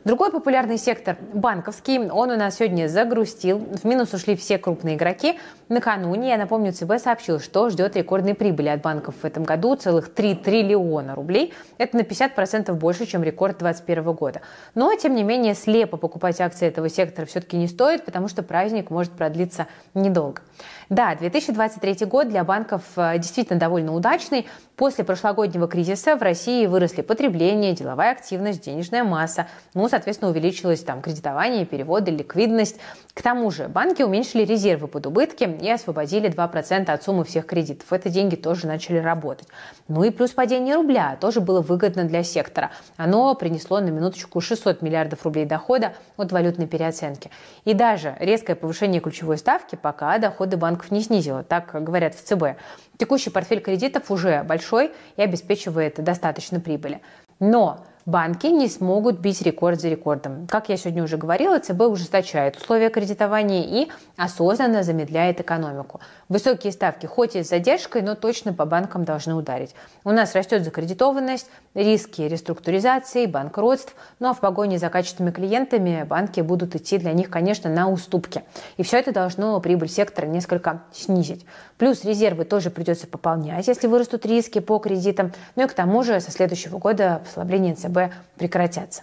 Другой 0.05 0.31
популярный 0.31 0.79
сектор– 0.79 1.19
банковский. 1.35 1.99
Он 1.99 2.31
у 2.31 2.37
нас 2.37 2.57
сегодня 2.57 2.89
загрустил. 2.89 3.59
В 3.59 3.85
минус 3.85 4.15
ушли 4.15 4.35
все 4.35 4.57
крупные 4.57 4.97
игроки. 4.97 5.39
Накануне, 5.69 6.31
я 6.31 6.39
напомню, 6.39 6.73
ЦБ 6.73 6.93
сообщил, 6.99 7.39
что 7.39 7.69
ждет 7.69 7.97
рекордной 7.97 8.35
прибыли 8.35 8.69
от 8.69 8.81
банков 8.81 9.15
в 9.21 9.25
этом 9.27 9.45
году– 9.45 9.77
целых 9.77 10.15
3 10.15 10.37
триллиона 10.37 11.15
рублей. 11.15 11.53
Это 11.77 11.99
на 11.99 12.01
50% 12.01 12.73
больше, 12.73 13.05
чем 13.05 13.23
рекорд 13.23 13.59
2021 13.59 14.15
года. 14.15 14.41
Но, 14.75 14.95
тем 14.95 15.15
не 15.15 15.23
менее, 15.23 15.55
слепо 15.55 15.99
покупать 15.99 16.41
акции 16.41 16.67
этого 16.67 16.89
сектора 16.89 17.27
все-таки 17.27 17.59
не 17.59 17.69
стоит, 17.69 18.07
потому 18.07 18.29
что 18.29 18.43
праздник 18.43 18.89
может 18.89 19.13
продлиться 19.13 19.67
недолго. 19.93 20.41
Да, 20.89 21.15
2023 21.15 22.07
год 22.07 22.29
для 22.29 22.43
банков 22.43 22.83
э, 22.97 23.19
действительно 23.19 23.61
довольно 23.61 23.95
удачный. 23.95 24.49
После 24.81 25.05
прошлогоднего 25.05 25.69
кризиса 25.69 26.17
в 26.17 26.23
России 26.23 26.65
выросли 26.65 27.03
потребление, 27.03 27.75
деловая 27.75 28.13
активность, 28.13 28.65
денежная 28.65 29.05
масса. 29.05 29.47
Ну, 29.75 29.87
соответственно, 29.91 30.31
увеличилось 30.31 30.83
там 30.83 31.03
кредитование, 31.03 31.67
переводы, 31.67 32.11
ликвидность. 32.11 32.81
К 33.13 33.21
тому 33.21 33.51
же 33.51 33.69
банки 33.69 34.03
уменьшили 34.03 34.43
резервы 34.43 34.89
под 34.89 35.07
убытки 35.07 35.45
и 35.45 35.71
освободили 35.71 36.31
2% 36.31 36.91
от 36.91 37.03
суммы 37.03 37.25
всех 37.25 37.45
кредитов. 37.45 37.93
Это 37.93 38.09
деньги 38.09 38.37
тоже 38.37 38.67
начали 38.67 38.97
работать. 38.97 39.49
Ну 39.89 40.03
и 40.03 40.09
плюс 40.09 40.31
падение 40.31 40.77
рубля 40.77 41.19
тоже 41.21 41.43
было 41.43 41.61
выгодно 41.61 42.05
для 42.05 42.23
сектора. 42.23 42.71
Оно 42.97 43.35
принесло 43.35 43.81
на 43.81 43.91
минуточку 43.91 44.41
600 44.41 44.81
миллиардов 44.81 45.23
рублей 45.27 45.45
дохода 45.45 45.93
от 46.17 46.33
валютной 46.33 46.67
переоценки. 46.67 47.31
И 47.67 47.75
даже 47.75 48.17
резкое 48.19 48.55
повышение 48.55 49.03
ключевой 49.03 49.37
ставки 49.37 49.77
пока 49.77 50.17
доходы 50.17 50.57
банков 50.57 50.91
не 50.91 51.03
снизила, 51.03 51.43
так 51.43 51.71
говорят 51.85 52.15
в 52.15 52.25
ЦБ. 52.25 52.57
Текущий 53.01 53.31
портфель 53.31 53.63
кредитов 53.63 54.11
уже 54.11 54.43
большой 54.43 54.93
и 55.17 55.23
обеспечивает 55.23 56.05
достаточно 56.05 56.61
прибыли. 56.61 57.01
Но 57.39 57.87
банки 58.05 58.47
не 58.49 58.69
смогут 58.69 59.21
бить 59.21 59.41
рекорд 59.41 59.81
за 59.81 59.89
рекордом. 59.89 60.47
Как 60.47 60.69
я 60.69 60.77
сегодня 60.77 61.03
уже 61.03 61.17
говорила, 61.17 61.59
ЦБ 61.59 61.81
ужесточает 61.81 62.57
условия 62.57 62.91
кредитования 62.91 63.63
и 63.63 63.89
осознанно 64.19 64.83
замедляет 64.83 65.41
экономику. 65.41 66.01
Высокие 66.31 66.73
ставки 66.73 67.07
хоть 67.07 67.35
и 67.35 67.43
с 67.43 67.49
задержкой, 67.49 68.03
но 68.03 68.15
точно 68.15 68.55
по 68.55 68.65
банкам 68.65 69.05
должны 69.05 69.35
ударить. 69.35 69.75
У 70.05 70.13
нас 70.13 70.37
растет 70.37 70.63
закредитованность, 70.63 71.51
риски 71.75 72.23
реструктуризации, 72.23 73.27
банкротств, 73.27 73.97
ну 74.21 74.29
а 74.29 74.33
в 74.33 74.39
погоне 74.39 74.79
за 74.79 74.91
качественными 74.91 75.35
клиентами 75.35 76.05
банки 76.05 76.41
будут 76.41 76.77
идти 76.77 76.99
для 76.99 77.13
них, 77.15 77.31
конечно, 77.31 77.69
на 77.69 77.91
уступки. 77.91 78.45
И 78.77 78.85
все 78.85 78.99
это 78.99 79.13
должно 79.13 79.59
прибыль 79.59 79.89
сектора 79.89 80.27
несколько 80.27 80.85
снизить. 80.93 81.45
Плюс 81.79 82.05
резервы 82.05 82.45
тоже 82.45 82.71
придется 82.71 83.09
пополнять, 83.09 83.67
если 83.67 83.89
вырастут 83.89 84.25
риски 84.25 84.61
по 84.61 84.79
кредитам. 84.79 85.33
Ну 85.57 85.65
и 85.65 85.67
к 85.67 85.73
тому 85.73 86.05
же 86.05 86.21
со 86.21 86.31
следующего 86.31 86.79
года 86.79 87.23
послабление 87.25 87.75
ЦБ 87.75 88.15
прекратятся. 88.39 89.03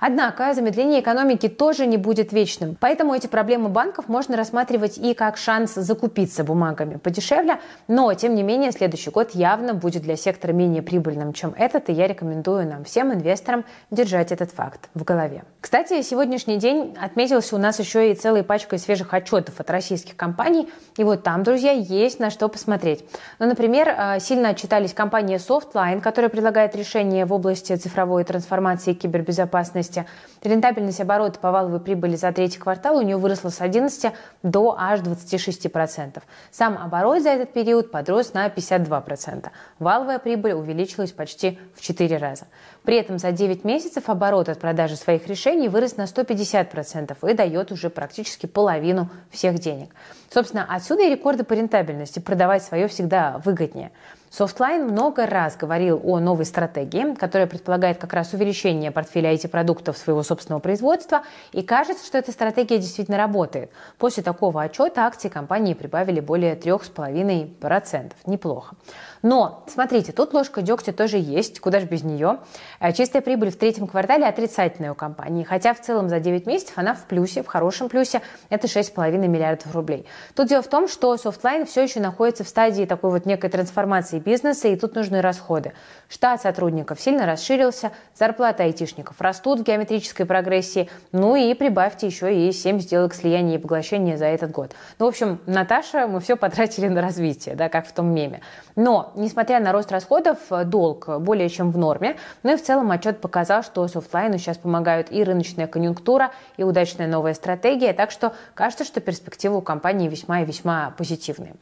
Однако 0.00 0.54
замедление 0.54 1.00
экономики 1.00 1.48
тоже 1.48 1.86
не 1.86 1.98
будет 1.98 2.32
вечным. 2.32 2.76
Поэтому 2.80 3.14
эти 3.14 3.26
проблемы 3.26 3.68
банков 3.68 4.08
можно 4.08 4.36
рассматривать 4.36 4.96
и 4.96 5.12
как 5.12 5.36
шанс 5.36 5.74
закупиться 5.74 6.42
бумагами 6.42 6.96
подешевле. 6.96 7.60
Но, 7.86 8.12
тем 8.14 8.34
не 8.34 8.42
менее, 8.42 8.72
следующий 8.72 9.10
год 9.10 9.32
явно 9.34 9.74
будет 9.74 10.02
для 10.02 10.16
сектора 10.16 10.52
менее 10.52 10.82
прибыльным, 10.82 11.34
чем 11.34 11.52
этот. 11.56 11.90
И 11.90 11.92
я 11.92 12.08
рекомендую 12.08 12.66
нам 12.66 12.84
всем 12.84 13.12
инвесторам 13.12 13.66
держать 13.90 14.32
этот 14.32 14.52
факт 14.52 14.88
в 14.94 15.04
голове. 15.04 15.44
Кстати, 15.60 16.00
сегодняшний 16.00 16.56
день 16.56 16.96
отметился 16.98 17.54
у 17.54 17.58
нас 17.58 17.78
еще 17.78 18.10
и 18.10 18.14
целой 18.14 18.42
пачкой 18.42 18.78
свежих 18.78 19.12
отчетов 19.12 19.60
от 19.60 19.70
российских 19.70 20.16
компаний. 20.16 20.70
И 20.96 21.04
вот 21.04 21.22
там, 21.22 21.42
друзья, 21.42 21.72
есть 21.72 22.18
на 22.18 22.30
что 22.30 22.48
посмотреть. 22.48 23.04
Ну, 23.38 23.46
например, 23.46 23.88
э, 23.88 24.20
сильно 24.20 24.50
отчитались 24.50 24.94
компания 24.94 25.36
Softline, 25.36 26.00
которая 26.00 26.30
предлагает 26.30 26.74
решения 26.74 27.26
в 27.26 27.34
области 27.34 27.76
цифровой 27.76 28.24
трансформации 28.24 28.92
и 28.92 28.94
кибербезопасности 28.94 29.49
рентабельности. 29.90 30.06
Рентабельность 30.42 31.00
оборота 31.00 31.38
по 31.38 31.50
валовой 31.50 31.80
прибыли 31.80 32.16
за 32.16 32.32
третий 32.32 32.58
квартал 32.58 32.96
у 32.96 33.02
нее 33.02 33.16
выросла 33.16 33.50
с 33.50 33.60
11 33.60 34.12
до 34.42 34.74
аж 34.78 35.00
26%. 35.00 36.22
Сам 36.50 36.78
оборот 36.78 37.22
за 37.22 37.30
этот 37.30 37.52
период 37.52 37.90
подрос 37.90 38.32
на 38.32 38.46
52%. 38.46 39.48
Валовая 39.78 40.18
прибыль 40.18 40.52
увеличилась 40.52 41.12
почти 41.12 41.58
в 41.74 41.82
4 41.82 42.16
раза. 42.16 42.46
При 42.84 42.96
этом 42.96 43.18
за 43.18 43.32
9 43.32 43.64
месяцев 43.64 44.08
оборот 44.08 44.48
от 44.48 44.58
продажи 44.58 44.96
своих 44.96 45.26
решений 45.26 45.68
вырос 45.68 45.96
на 45.96 46.04
150% 46.04 47.30
и 47.30 47.34
дает 47.34 47.72
уже 47.72 47.90
практически 47.90 48.46
половину 48.46 49.10
всех 49.30 49.58
денег. 49.58 49.90
Собственно, 50.32 50.66
отсюда 50.68 51.02
и 51.02 51.10
рекорды 51.10 51.44
по 51.44 51.52
рентабельности. 51.52 52.18
Продавать 52.20 52.62
свое 52.62 52.88
всегда 52.88 53.40
выгоднее. 53.44 53.90
Софтлайн 54.30 54.86
много 54.86 55.26
раз 55.26 55.56
говорил 55.56 56.00
о 56.04 56.20
новой 56.20 56.44
стратегии, 56.44 57.14
которая 57.16 57.48
предполагает 57.48 57.98
как 57.98 58.12
раз 58.12 58.32
увеличение 58.32 58.92
портфеля 58.92 59.34
IT-продуктов 59.34 59.98
своего 59.98 60.22
собственного 60.22 60.60
производства, 60.60 61.24
и 61.50 61.62
кажется, 61.62 62.06
что 62.06 62.16
эта 62.16 62.30
стратегия 62.30 62.78
действительно 62.78 63.18
работает. 63.18 63.72
После 63.98 64.22
такого 64.22 64.62
отчета 64.62 65.04
акции 65.04 65.28
компании 65.28 65.74
прибавили 65.74 66.20
более 66.20 66.54
3,5%. 66.54 68.12
Неплохо. 68.26 68.76
Но, 69.22 69.64
смотрите, 69.66 70.12
тут 70.12 70.32
ложка 70.32 70.62
дегтя 70.62 70.92
тоже 70.92 71.18
есть, 71.18 71.60
куда 71.60 71.80
же 71.80 71.86
без 71.86 72.02
нее. 72.02 72.38
Э, 72.80 72.92
чистая 72.92 73.20
прибыль 73.20 73.50
в 73.50 73.56
третьем 73.56 73.86
квартале 73.86 74.26
отрицательная 74.26 74.92
у 74.92 74.94
компании, 74.94 75.44
хотя 75.44 75.74
в 75.74 75.80
целом 75.80 76.08
за 76.08 76.20
9 76.20 76.46
месяцев 76.46 76.78
она 76.78 76.94
в 76.94 77.04
плюсе, 77.04 77.42
в 77.42 77.46
хорошем 77.46 77.88
плюсе, 77.88 78.22
это 78.48 78.66
6,5 78.66 79.16
миллиардов 79.28 79.74
рублей. 79.74 80.06
Тут 80.34 80.48
дело 80.48 80.62
в 80.62 80.68
том, 80.68 80.88
что 80.88 81.14
Softline 81.14 81.66
все 81.66 81.82
еще 81.82 82.00
находится 82.00 82.44
в 82.44 82.48
стадии 82.48 82.84
такой 82.84 83.10
вот 83.10 83.26
некой 83.26 83.50
трансформации 83.50 84.18
бизнеса, 84.18 84.68
и 84.68 84.76
тут 84.76 84.94
нужны 84.94 85.20
расходы. 85.20 85.72
Штат 86.08 86.40
сотрудников 86.42 87.00
сильно 87.00 87.26
расширился, 87.26 87.92
зарплаты 88.14 88.62
айтишников 88.62 89.20
растут 89.20 89.60
в 89.60 89.62
геометрической 89.64 90.24
прогрессии, 90.24 90.88
ну 91.12 91.36
и 91.36 91.52
прибавьте 91.54 92.06
еще 92.06 92.34
и 92.34 92.52
7 92.52 92.80
сделок 92.80 93.14
слияния 93.14 93.56
и 93.56 93.58
поглощения 93.58 94.16
за 94.16 94.26
этот 94.26 94.50
год. 94.50 94.74
Ну, 94.98 95.06
в 95.06 95.08
общем, 95.08 95.40
Наташа, 95.46 96.06
мы 96.06 96.20
все 96.20 96.36
потратили 96.36 96.88
на 96.88 97.02
развитие, 97.02 97.54
да, 97.54 97.68
как 97.68 97.86
в 97.86 97.92
том 97.92 98.12
меме. 98.12 98.40
Но, 98.76 99.09
несмотря 99.14 99.60
на 99.60 99.72
рост 99.72 99.90
расходов, 99.92 100.38
долг 100.66 101.08
более 101.20 101.48
чем 101.48 101.70
в 101.70 101.78
норме. 101.78 102.16
Ну 102.42 102.52
и 102.52 102.56
в 102.56 102.62
целом 102.62 102.90
отчет 102.90 103.20
показал, 103.20 103.62
что 103.62 103.86
софтлайну 103.88 104.38
сейчас 104.38 104.58
помогают 104.58 105.10
и 105.10 105.24
рыночная 105.24 105.66
конъюнктура, 105.66 106.30
и 106.56 106.64
удачная 106.64 107.06
новая 107.06 107.34
стратегия. 107.34 107.92
Так 107.92 108.10
что 108.10 108.32
кажется, 108.54 108.84
что 108.84 109.00
перспективы 109.00 109.58
у 109.58 109.60
компании 109.60 110.08
весьма 110.08 110.42
и 110.42 110.44
весьма 110.44 110.94
позитивные. 110.96 111.54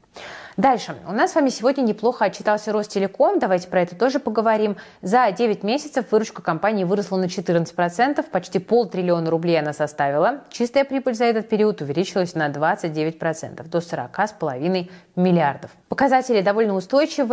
Дальше. 0.57 0.97
У 1.07 1.13
нас 1.13 1.31
с 1.31 1.35
вами 1.37 1.51
сегодня 1.51 1.83
неплохо 1.83 2.25
отчитался 2.25 2.73
Ростелеком. 2.73 3.39
Давайте 3.39 3.69
про 3.69 3.83
это 3.83 3.95
тоже 3.95 4.19
поговорим. 4.19 4.77
За 5.03 5.31
9 5.31 5.63
месяцев 5.63 6.07
выручка 6.11 6.43
компании 6.43 6.83
выросла 6.83 7.17
на 7.17 7.27
14%. 7.27 8.25
Почти 8.29 8.59
полтриллиона 8.59 9.31
рублей 9.31 9.61
она 9.61 9.73
составила. 9.73 10.41
Чистая 10.51 10.85
прибыль 10.85 11.15
за 11.15 11.27
этот 11.27 11.49
период 11.49 11.81
увеличилась 11.81 12.35
на 12.35 12.49
29%, 12.49 13.69
до 13.69 13.79
40,5 13.79 14.91
миллиардов. 15.15 15.71
Показатели 15.89 16.41
довольно 16.41 16.75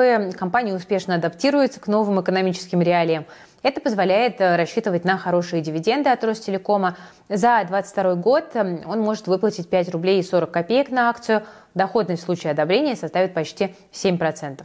устойчивые. 0.06 0.34
Компания 0.34 0.74
успешно 0.74 1.16
адаптируется 1.16 1.80
к 1.80 1.88
новым 1.88 2.22
экономическим 2.22 2.82
реалиям. 2.82 3.26
Это 3.64 3.82
позволяет 3.82 4.40
э, 4.42 4.58
рассчитывать 4.58 5.06
на 5.06 5.18
хорошие 5.18 5.62
дивиденды 5.64 6.10
от 6.10 6.24
Ростелекома. 6.24 6.98
За 7.30 7.64
2022 7.68 8.16
год 8.16 8.52
э, 8.54 8.84
он 8.86 9.00
может 9.00 9.28
выплатить 9.28 9.70
5 9.70 9.90
рублей 9.90 10.20
и 10.20 10.24
40 10.24 10.52
копеек 10.52 10.92
на 10.92 11.10
акцию. 11.10 11.44
Доходность 11.74 12.22
в 12.22 12.26
случае 12.26 12.52
одобрения 12.52 12.96
составит 12.96 13.34
почти 13.34 13.76
7%. 13.92 14.62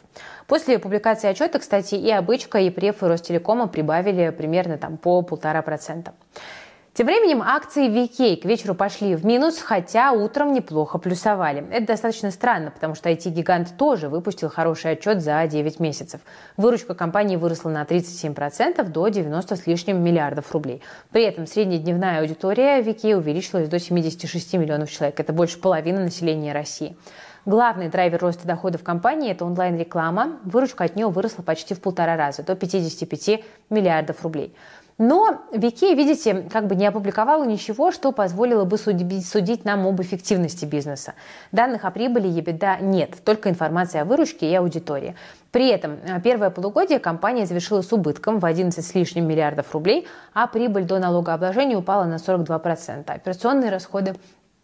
После 0.47 0.79
публикации 0.79 1.31
отчета, 1.31 1.59
кстати, 1.59 1.95
и 1.95 2.11
обычка, 2.11 2.59
и 2.59 2.69
префы 2.69 3.09
Ростелекома 3.09 3.69
прибавили 3.69 4.31
примерно 4.31 4.77
там, 4.77 4.99
по 4.99 5.23
полтора 5.23 5.63
процента. 5.63 6.13
Тем 6.93 7.07
временем 7.07 7.41
акции 7.41 7.89
VK 7.89 8.43
к 8.43 8.45
вечеру 8.45 8.75
пошли 8.75 9.15
в 9.15 9.25
минус, 9.25 9.61
хотя 9.61 10.11
утром 10.11 10.53
неплохо 10.53 10.99
плюсовали. 10.99 11.65
Это 11.71 11.87
достаточно 11.87 12.33
странно, 12.33 12.73
потому 12.73 12.97
что 12.97 13.09
IT-гигант 13.09 13.77
тоже 13.77 14.09
выпустил 14.09 14.49
хороший 14.49 14.93
отчет 14.93 15.23
за 15.23 15.47
9 15.47 15.79
месяцев. 15.79 16.21
Выручка 16.57 16.97
компании 16.97 17.37
выросла 17.37 17.71
на 17.71 17.85
37% 17.85 18.83
до 18.89 19.07
90 19.07 19.55
с 19.55 19.67
лишним 19.69 20.03
миллиардов 20.03 20.51
рублей. 20.51 20.83
При 21.13 21.23
этом 21.23 21.47
среднедневная 21.47 22.23
аудитория 22.23 22.81
VK 22.83 23.15
увеличилась 23.15 23.69
до 23.69 23.79
76 23.79 24.55
миллионов 24.55 24.91
человек. 24.91 25.21
Это 25.21 25.33
больше 25.33 25.61
половины 25.61 26.01
населения 26.01 26.53
России. 26.53 26.97
Главный 27.47 27.89
драйвер 27.89 28.21
роста 28.21 28.47
доходов 28.47 28.83
компании– 28.83 29.31
это 29.33 29.47
онлайн-реклама. 29.47 30.41
Выручка 30.45 30.85
от 30.85 30.95
нее 30.95 31.09
выросла 31.09 31.43
почти 31.43 31.73
в 31.73 31.81
полтора 31.81 32.17
раза, 32.17 32.43
до 32.43 32.55
55 32.55 33.43
миллиардов 33.71 34.23
рублей. 34.23 34.55
Но 35.01 35.41
Вики, 35.51 35.95
видите, 35.95 36.47
как 36.53 36.67
бы 36.67 36.77
не 36.77 36.87
опубликовала 36.87 37.45
ничего, 37.45 37.91
что 37.91 38.13
позволило 38.13 38.67
бы 38.67 38.77
судить, 38.77 39.27
судить 39.27 39.65
нам 39.65 39.87
об 39.87 39.99
эффективности 40.03 40.67
бизнеса. 40.67 41.15
Данных 41.53 41.87
о 41.87 41.91
прибыли 41.91 42.29
EBITDA 42.29 42.83
нет, 42.83 43.17
только 43.25 43.49
информация 43.49 44.03
о 44.03 44.05
выручке 44.05 44.51
и 44.51 44.55
аудитории. 44.55 45.17
При 45.53 45.69
этом 45.69 45.93
э, 45.93 46.21
первое 46.21 46.51
полугодие 46.51 46.99
компания 46.99 47.47
завершила 47.47 47.81
с 47.81 47.91
убытком 47.95 48.41
в 48.41 48.45
11 48.45 48.85
с 48.85 48.95
лишним 48.95 49.27
миллиардов 49.27 49.73
рублей, 49.73 50.07
а 50.35 50.47
прибыль 50.47 50.85
до 50.85 50.99
налогообложения 50.99 51.79
упала 51.79 52.05
на 52.05 52.17
42%. 52.17 53.11
Операционные 53.11 53.71
расходы 53.71 54.17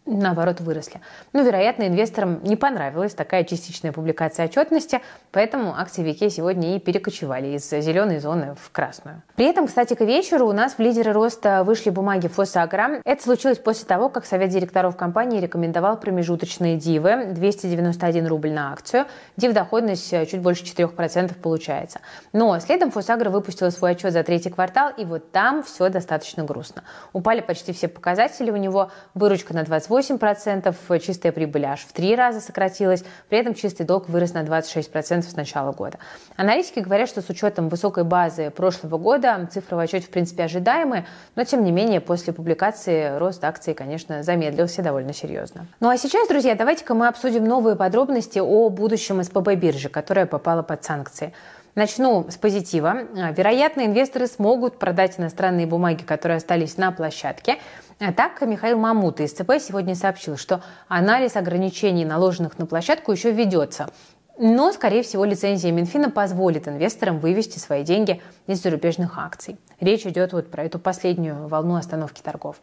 наоборот, 0.07 0.61
выросли. 0.61 1.01
Но, 1.33 1.41
вероятно, 1.41 1.83
инвесторам 1.87 2.41
не 2.43 2.55
понравилась 2.55 3.13
такая 3.13 3.43
частичная 3.43 3.91
публикация 3.91 4.45
отчетности, 4.45 5.01
поэтому 5.31 5.77
акции 5.77 6.01
Вике 6.01 6.29
сегодня 6.29 6.75
и 6.75 6.79
перекочевали 6.79 7.55
из 7.55 7.69
зеленой 7.69 8.19
зоны 8.19 8.55
в 8.59 8.71
красную. 8.71 9.21
При 9.35 9.45
этом, 9.45 9.67
кстати, 9.67 9.93
к 9.93 10.01
вечеру 10.01 10.47
у 10.47 10.53
нас 10.53 10.75
в 10.75 10.79
лидеры 10.79 11.11
роста 11.11 11.63
вышли 11.63 11.89
бумаги 11.89 12.27
Фосагра. 12.27 13.01
Это 13.03 13.21
случилось 13.21 13.57
после 13.57 13.85
того, 13.85 14.09
как 14.09 14.25
Совет 14.25 14.49
директоров 14.49 14.95
компании 14.95 15.41
рекомендовал 15.41 15.99
промежуточные 15.99 16.77
дивы 16.77 17.25
291 17.33 18.27
рубль 18.27 18.51
на 18.51 18.71
акцию. 18.71 19.05
Див 19.35 19.53
доходность 19.53 20.09
чуть 20.09 20.39
больше 20.41 20.63
4% 20.63 21.35
получается. 21.41 21.99
Но 22.31 22.57
следом 22.59 22.91
Фосагра 22.91 23.29
выпустила 23.29 23.69
свой 23.69 23.91
отчет 23.91 24.13
за 24.13 24.23
третий 24.23 24.49
квартал, 24.49 24.91
и 24.95 25.03
вот 25.03 25.31
там 25.31 25.63
все 25.63 25.89
достаточно 25.89 26.43
грустно. 26.43 26.83
Упали 27.13 27.41
почти 27.41 27.73
все 27.73 27.87
показатели 27.87 28.51
у 28.51 28.55
него, 28.55 28.91
выручка 29.13 29.53
на 29.53 29.63
28 29.63 29.96
8%, 29.97 30.99
чистая 30.99 31.31
прибыль 31.31 31.65
аж 31.65 31.81
в 31.81 31.91
три 31.93 32.15
раза 32.15 32.41
сократилась, 32.41 33.03
при 33.29 33.39
этом 33.39 33.53
чистый 33.53 33.85
долг 33.85 34.09
вырос 34.09 34.33
на 34.33 34.43
26% 34.43 35.23
с 35.23 35.35
начала 35.35 35.71
года. 35.71 35.97
Аналитики 36.35 36.79
говорят, 36.79 37.09
что 37.09 37.21
с 37.21 37.29
учетом 37.29 37.69
высокой 37.69 38.03
базы 38.03 38.49
прошлого 38.49 38.97
года 38.97 39.47
цифры 39.51 39.75
в 39.77 39.79
отчете 39.79 40.07
в 40.07 40.09
принципе 40.09 40.43
ожидаемые, 40.43 41.05
но 41.35 41.43
тем 41.43 41.63
не 41.63 41.71
менее 41.71 42.01
после 42.01 42.33
публикации 42.33 43.17
рост 43.17 43.43
акций, 43.43 43.73
конечно, 43.73 44.23
замедлился 44.23 44.81
довольно 44.81 45.13
серьезно. 45.13 45.67
Ну 45.79 45.89
а 45.89 45.97
сейчас, 45.97 46.27
друзья, 46.27 46.55
давайте-ка 46.55 46.93
мы 46.93 47.07
обсудим 47.07 47.43
новые 47.45 47.75
подробности 47.75 48.39
о 48.39 48.69
будущем 48.69 49.23
СПБ 49.23 49.55
биржи, 49.55 49.89
которая 49.89 50.25
попала 50.25 50.61
под 50.61 50.83
санкции. 50.83 51.33
Начну 51.77 52.25
с 52.27 52.37
позитива. 52.37 53.03
Вероятно, 53.33 53.85
инвесторы 53.85 54.25
смогут 54.25 54.79
продать 54.79 55.19
иностранные 55.19 55.67
бумаги, 55.67 56.01
которые 56.01 56.37
остались 56.37 56.75
на 56.77 56.91
площадке. 56.91 57.57
А 57.99 58.11
так, 58.11 58.41
Михаил 58.41 58.79
Мамут 58.79 59.19
из 59.19 59.33
ЦП 59.33 59.59
сегодня 59.59 59.93
сообщил, 59.93 60.37
что 60.37 60.63
анализ 60.87 61.35
ограничений, 61.35 62.03
наложенных 62.03 62.57
на 62.57 62.65
площадку, 62.65 63.11
еще 63.11 63.31
ведется. 63.31 63.91
Но, 64.39 64.71
скорее 64.71 65.03
всего, 65.03 65.23
лицензия 65.23 65.71
Минфина 65.71 66.09
позволит 66.09 66.67
инвесторам 66.67 67.19
вывести 67.19 67.59
свои 67.59 67.83
деньги 67.83 68.23
из 68.47 68.59
зарубежных 68.59 69.19
акций. 69.19 69.59
Речь 69.79 70.07
идет 70.07 70.33
вот 70.33 70.49
про 70.49 70.63
эту 70.63 70.79
последнюю 70.79 71.47
волну 71.47 71.75
остановки 71.75 72.23
торгов. 72.23 72.55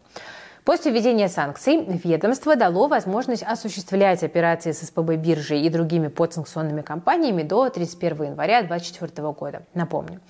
После 0.65 0.93
введения 0.93 1.29
санкций 1.29 1.85
ведомство 2.05 2.57
дало 2.57 2.89
возможность 2.89 3.43
осуществлять 3.43 4.23
операции 4.23 4.73
с 4.73 4.81
СПБ 4.81 5.17
биржей 5.17 5.61
и 5.61 5.69
другими 5.69 6.09
подсанкционными 6.09 6.81
компаниями 6.81 7.43
до 7.43 7.69
31 7.69 8.29
января 8.29 8.63
2024 8.63 9.33
года. 9.33 9.63
Напомню. 9.75 10.21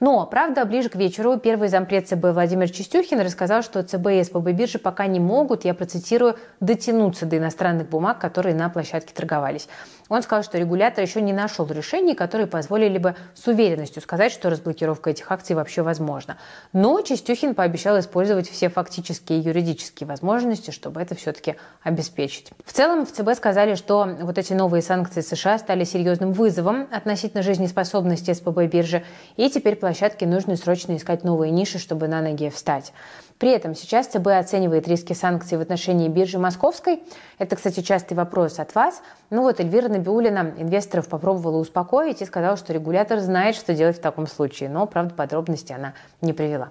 Но, 0.00 0.26
правда, 0.26 0.66
ближе 0.66 0.90
к 0.90 0.94
вечеру 0.94 1.38
первый 1.38 1.68
зампред 1.68 2.06
ЦБ 2.06 2.34
Владимир 2.34 2.70
Чистюхин 2.70 3.18
рассказал, 3.20 3.62
что 3.62 3.82
ЦБ 3.82 4.08
и 4.08 4.24
СПБ 4.24 4.52
биржи 4.52 4.78
пока 4.78 5.06
не 5.06 5.20
могут, 5.20 5.64
я 5.64 5.72
процитирую, 5.72 6.36
дотянуться 6.60 7.24
до 7.24 7.38
иностранных 7.38 7.88
бумаг, 7.88 8.20
которые 8.20 8.54
на 8.54 8.68
площадке 8.68 9.14
торговались. 9.14 9.68
Он 10.08 10.22
сказал, 10.22 10.42
что 10.42 10.58
регулятор 10.58 11.04
еще 11.04 11.20
не 11.20 11.32
нашел 11.32 11.66
решений, 11.66 12.14
которые 12.14 12.46
позволили 12.46 12.98
бы 12.98 13.14
с 13.34 13.46
уверенностью 13.46 14.02
сказать, 14.02 14.32
что 14.32 14.50
разблокировка 14.50 15.10
этих 15.10 15.30
акций 15.30 15.54
вообще 15.54 15.82
возможна. 15.82 16.38
Но 16.72 17.00
Чистюхин 17.00 17.54
пообещал 17.54 17.98
использовать 17.98 18.48
все 18.48 18.68
фактические 18.68 19.40
и 19.40 19.42
юридические 19.42 20.06
возможности, 20.06 20.70
чтобы 20.70 21.00
это 21.00 21.14
все-таки 21.14 21.56
обеспечить. 21.82 22.50
В 22.64 22.72
целом 22.72 23.06
в 23.06 23.12
ЦБ 23.12 23.34
сказали, 23.36 23.74
что 23.74 24.08
вот 24.20 24.38
эти 24.38 24.52
новые 24.52 24.82
санкции 24.82 25.20
США 25.20 25.58
стали 25.58 25.84
серьезным 25.84 26.32
вызовом 26.32 26.88
относительно 26.90 27.42
жизнеспособности 27.42 28.32
СПБ 28.32 28.66
биржи, 28.66 29.04
и 29.36 29.50
теперь 29.50 29.76
площадке 29.76 30.26
нужно 30.26 30.56
срочно 30.56 30.96
искать 30.96 31.24
новые 31.24 31.50
ниши, 31.50 31.78
чтобы 31.78 32.08
на 32.08 32.22
ноги 32.22 32.48
встать. 32.48 32.92
При 33.38 33.50
этом 33.50 33.76
сейчас 33.76 34.08
ЦБ 34.08 34.26
оценивает 34.38 34.88
риски 34.88 35.12
санкций 35.12 35.58
в 35.58 35.60
отношении 35.60 36.08
биржи 36.08 36.38
Московской. 36.38 37.02
Это, 37.38 37.54
кстати, 37.54 37.80
частый 37.80 38.16
вопрос 38.16 38.58
от 38.58 38.74
вас. 38.74 39.00
Ну 39.30 39.42
вот 39.42 39.60
Эльвира 39.60 39.88
Набиулина 39.88 40.54
инвесторов 40.56 41.08
попробовала 41.08 41.58
успокоить 41.58 42.20
и 42.20 42.26
сказала, 42.26 42.56
что 42.56 42.72
регулятор 42.72 43.20
знает, 43.20 43.54
что 43.54 43.74
делать 43.74 43.98
в 43.98 44.00
таком 44.00 44.26
случае. 44.26 44.68
Но, 44.68 44.86
правда, 44.86 45.14
подробности 45.14 45.72
она 45.72 45.94
не 46.20 46.32
привела. 46.32 46.70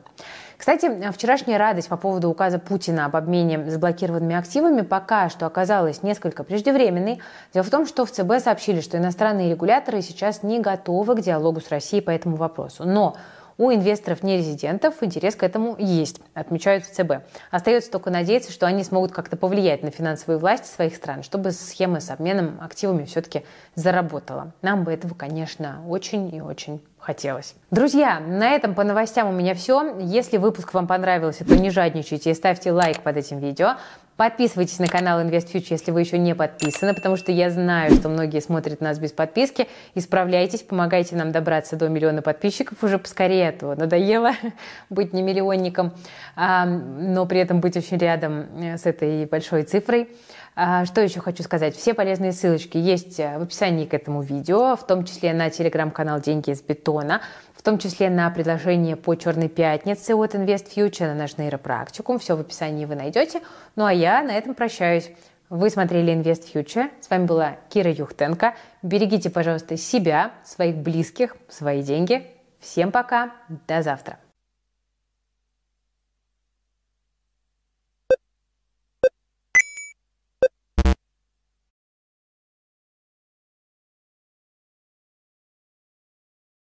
Кстати, 0.57 1.11
вчерашняя 1.11 1.57
радость 1.57 1.87
по 1.87 1.97
поводу 1.97 2.29
указа 2.29 2.59
Путина 2.59 3.05
об 3.05 3.15
обмене 3.15 3.69
заблокированными 3.69 4.35
активами 4.35 4.81
пока 4.81 5.29
что 5.29 5.45
оказалась 5.45 6.03
несколько 6.03 6.43
преждевременной. 6.43 7.21
Дело 7.53 7.63
в 7.63 7.69
том, 7.69 7.85
что 7.85 8.05
в 8.05 8.11
ЦБ 8.11 8.39
сообщили, 8.43 8.81
что 8.81 8.97
иностранные 8.97 9.51
регуляторы 9.51 10.01
сейчас 10.01 10.43
не 10.43 10.59
готовы 10.59 11.15
к 11.15 11.21
диалогу 11.21 11.61
с 11.61 11.69
Россией 11.69 12.01
по 12.01 12.09
этому 12.09 12.35
вопросу. 12.35 12.85
Но 12.85 13.15
у 13.57 13.71
инвесторов-нерезидентов 13.71 15.01
интерес 15.01 15.35
к 15.35 15.43
этому 15.43 15.75
есть, 15.77 16.21
отмечают 16.33 16.85
в 16.85 16.91
ЦБ. 16.91 17.23
Остается 17.51 17.91
только 17.91 18.09
надеяться, 18.09 18.51
что 18.51 18.67
они 18.67 18.83
смогут 18.83 19.11
как-то 19.11 19.37
повлиять 19.37 19.83
на 19.83 19.91
финансовые 19.91 20.37
власти 20.37 20.67
своих 20.67 20.95
стран, 20.95 21.23
чтобы 21.23 21.51
схема 21.51 21.99
с 21.99 22.09
обменом 22.09 22.59
активами 22.61 23.05
все-таки 23.05 23.43
заработала. 23.75 24.53
Нам 24.61 24.83
бы 24.83 24.93
этого, 24.93 25.13
конечно, 25.13 25.81
очень 25.87 26.33
и 26.35 26.41
очень 26.41 26.81
хотелось. 26.99 27.55
Друзья, 27.71 28.19
на 28.19 28.51
этом 28.51 28.75
по 28.75 28.83
новостям 28.83 29.29
у 29.29 29.31
меня 29.31 29.53
все. 29.53 29.97
Если 29.99 30.37
выпуск 30.37 30.73
вам 30.73 30.87
понравился, 30.87 31.45
то 31.45 31.55
не 31.55 31.69
жадничайте 31.69 32.31
и 32.31 32.33
ставьте 32.33 32.71
лайк 32.71 33.01
под 33.01 33.17
этим 33.17 33.39
видео. 33.39 33.75
Подписывайтесь 34.17 34.79
на 34.79 34.87
канал 34.87 35.21
InvestFuture, 35.21 35.67
если 35.69 35.91
вы 35.91 36.01
еще 36.01 36.17
не 36.17 36.33
подписаны, 36.33 36.95
потому 36.95 37.17
что 37.17 37.31
я 37.31 37.51
знаю, 37.51 37.93
что 37.93 38.09
многие 38.09 38.41
смотрят 38.41 38.81
нас 38.81 38.97
без 38.97 39.11
подписки. 39.11 39.67
Исправляйтесь, 39.93 40.63
помогайте 40.63 41.15
нам 41.15 41.31
добраться 41.31 41.75
до 41.75 41.87
миллиона 41.87 42.23
подписчиков 42.23 42.83
уже 42.83 42.97
поскорее, 42.97 43.55
а 43.61 43.75
надоело 43.75 44.31
быть 44.89 45.13
не 45.13 45.21
миллионником, 45.21 45.93
но 46.35 47.27
при 47.27 47.39
этом 47.39 47.59
быть 47.59 47.77
очень 47.77 47.97
рядом 47.97 48.47
э, 48.59 48.77
с 48.79 48.87
этой 48.87 49.27
большой 49.27 49.61
цифрой. 49.61 50.09
А, 50.55 50.85
что 50.85 51.01
еще 51.01 51.19
хочу 51.19 51.43
сказать? 51.43 51.75
Все 51.75 51.93
полезные 51.93 52.31
ссылочки 52.31 52.77
есть 52.77 53.19
э, 53.19 53.37
в 53.37 53.43
описании 53.43 53.85
к 53.85 53.93
этому 53.93 54.23
видео, 54.23 54.75
в 54.75 54.87
том 54.87 55.05
числе 55.05 55.31
на 55.33 55.51
телеграм-канал 55.51 56.19
«Деньги 56.19 56.49
из 56.49 56.63
бетона», 56.63 57.21
том 57.67 57.79
числе 57.79 58.09
на 58.09 58.29
предложение 58.29 58.95
по 58.95 59.13
«Черной 59.15 59.49
пятнице» 59.49 60.15
от 60.15 60.35
Invest 60.35 60.73
Future, 60.73 61.07
на 61.07 61.15
наш 61.15 61.35
нейропрактикум. 61.35 62.17
Все 62.17 62.37
в 62.37 62.39
описании 62.39 62.85
вы 62.85 62.95
найдете. 62.95 63.41
Ну 63.75 63.83
а 63.83 63.91
я 63.91 64.23
на 64.23 64.31
этом 64.31 64.55
прощаюсь. 64.55 65.11
Вы 65.49 65.69
смотрели 65.69 66.13
Invest 66.13 66.45
Future. 66.53 66.89
С 67.01 67.09
вами 67.09 67.25
была 67.25 67.57
Кира 67.67 67.91
Юхтенко. 67.91 68.55
Берегите, 68.83 69.29
пожалуйста, 69.29 69.75
себя, 69.75 70.31
своих 70.45 70.77
близких, 70.77 71.35
свои 71.49 71.83
деньги. 71.83 72.25
Всем 72.61 72.89
пока. 72.93 73.33
До 73.67 73.81
завтра. 73.81 74.17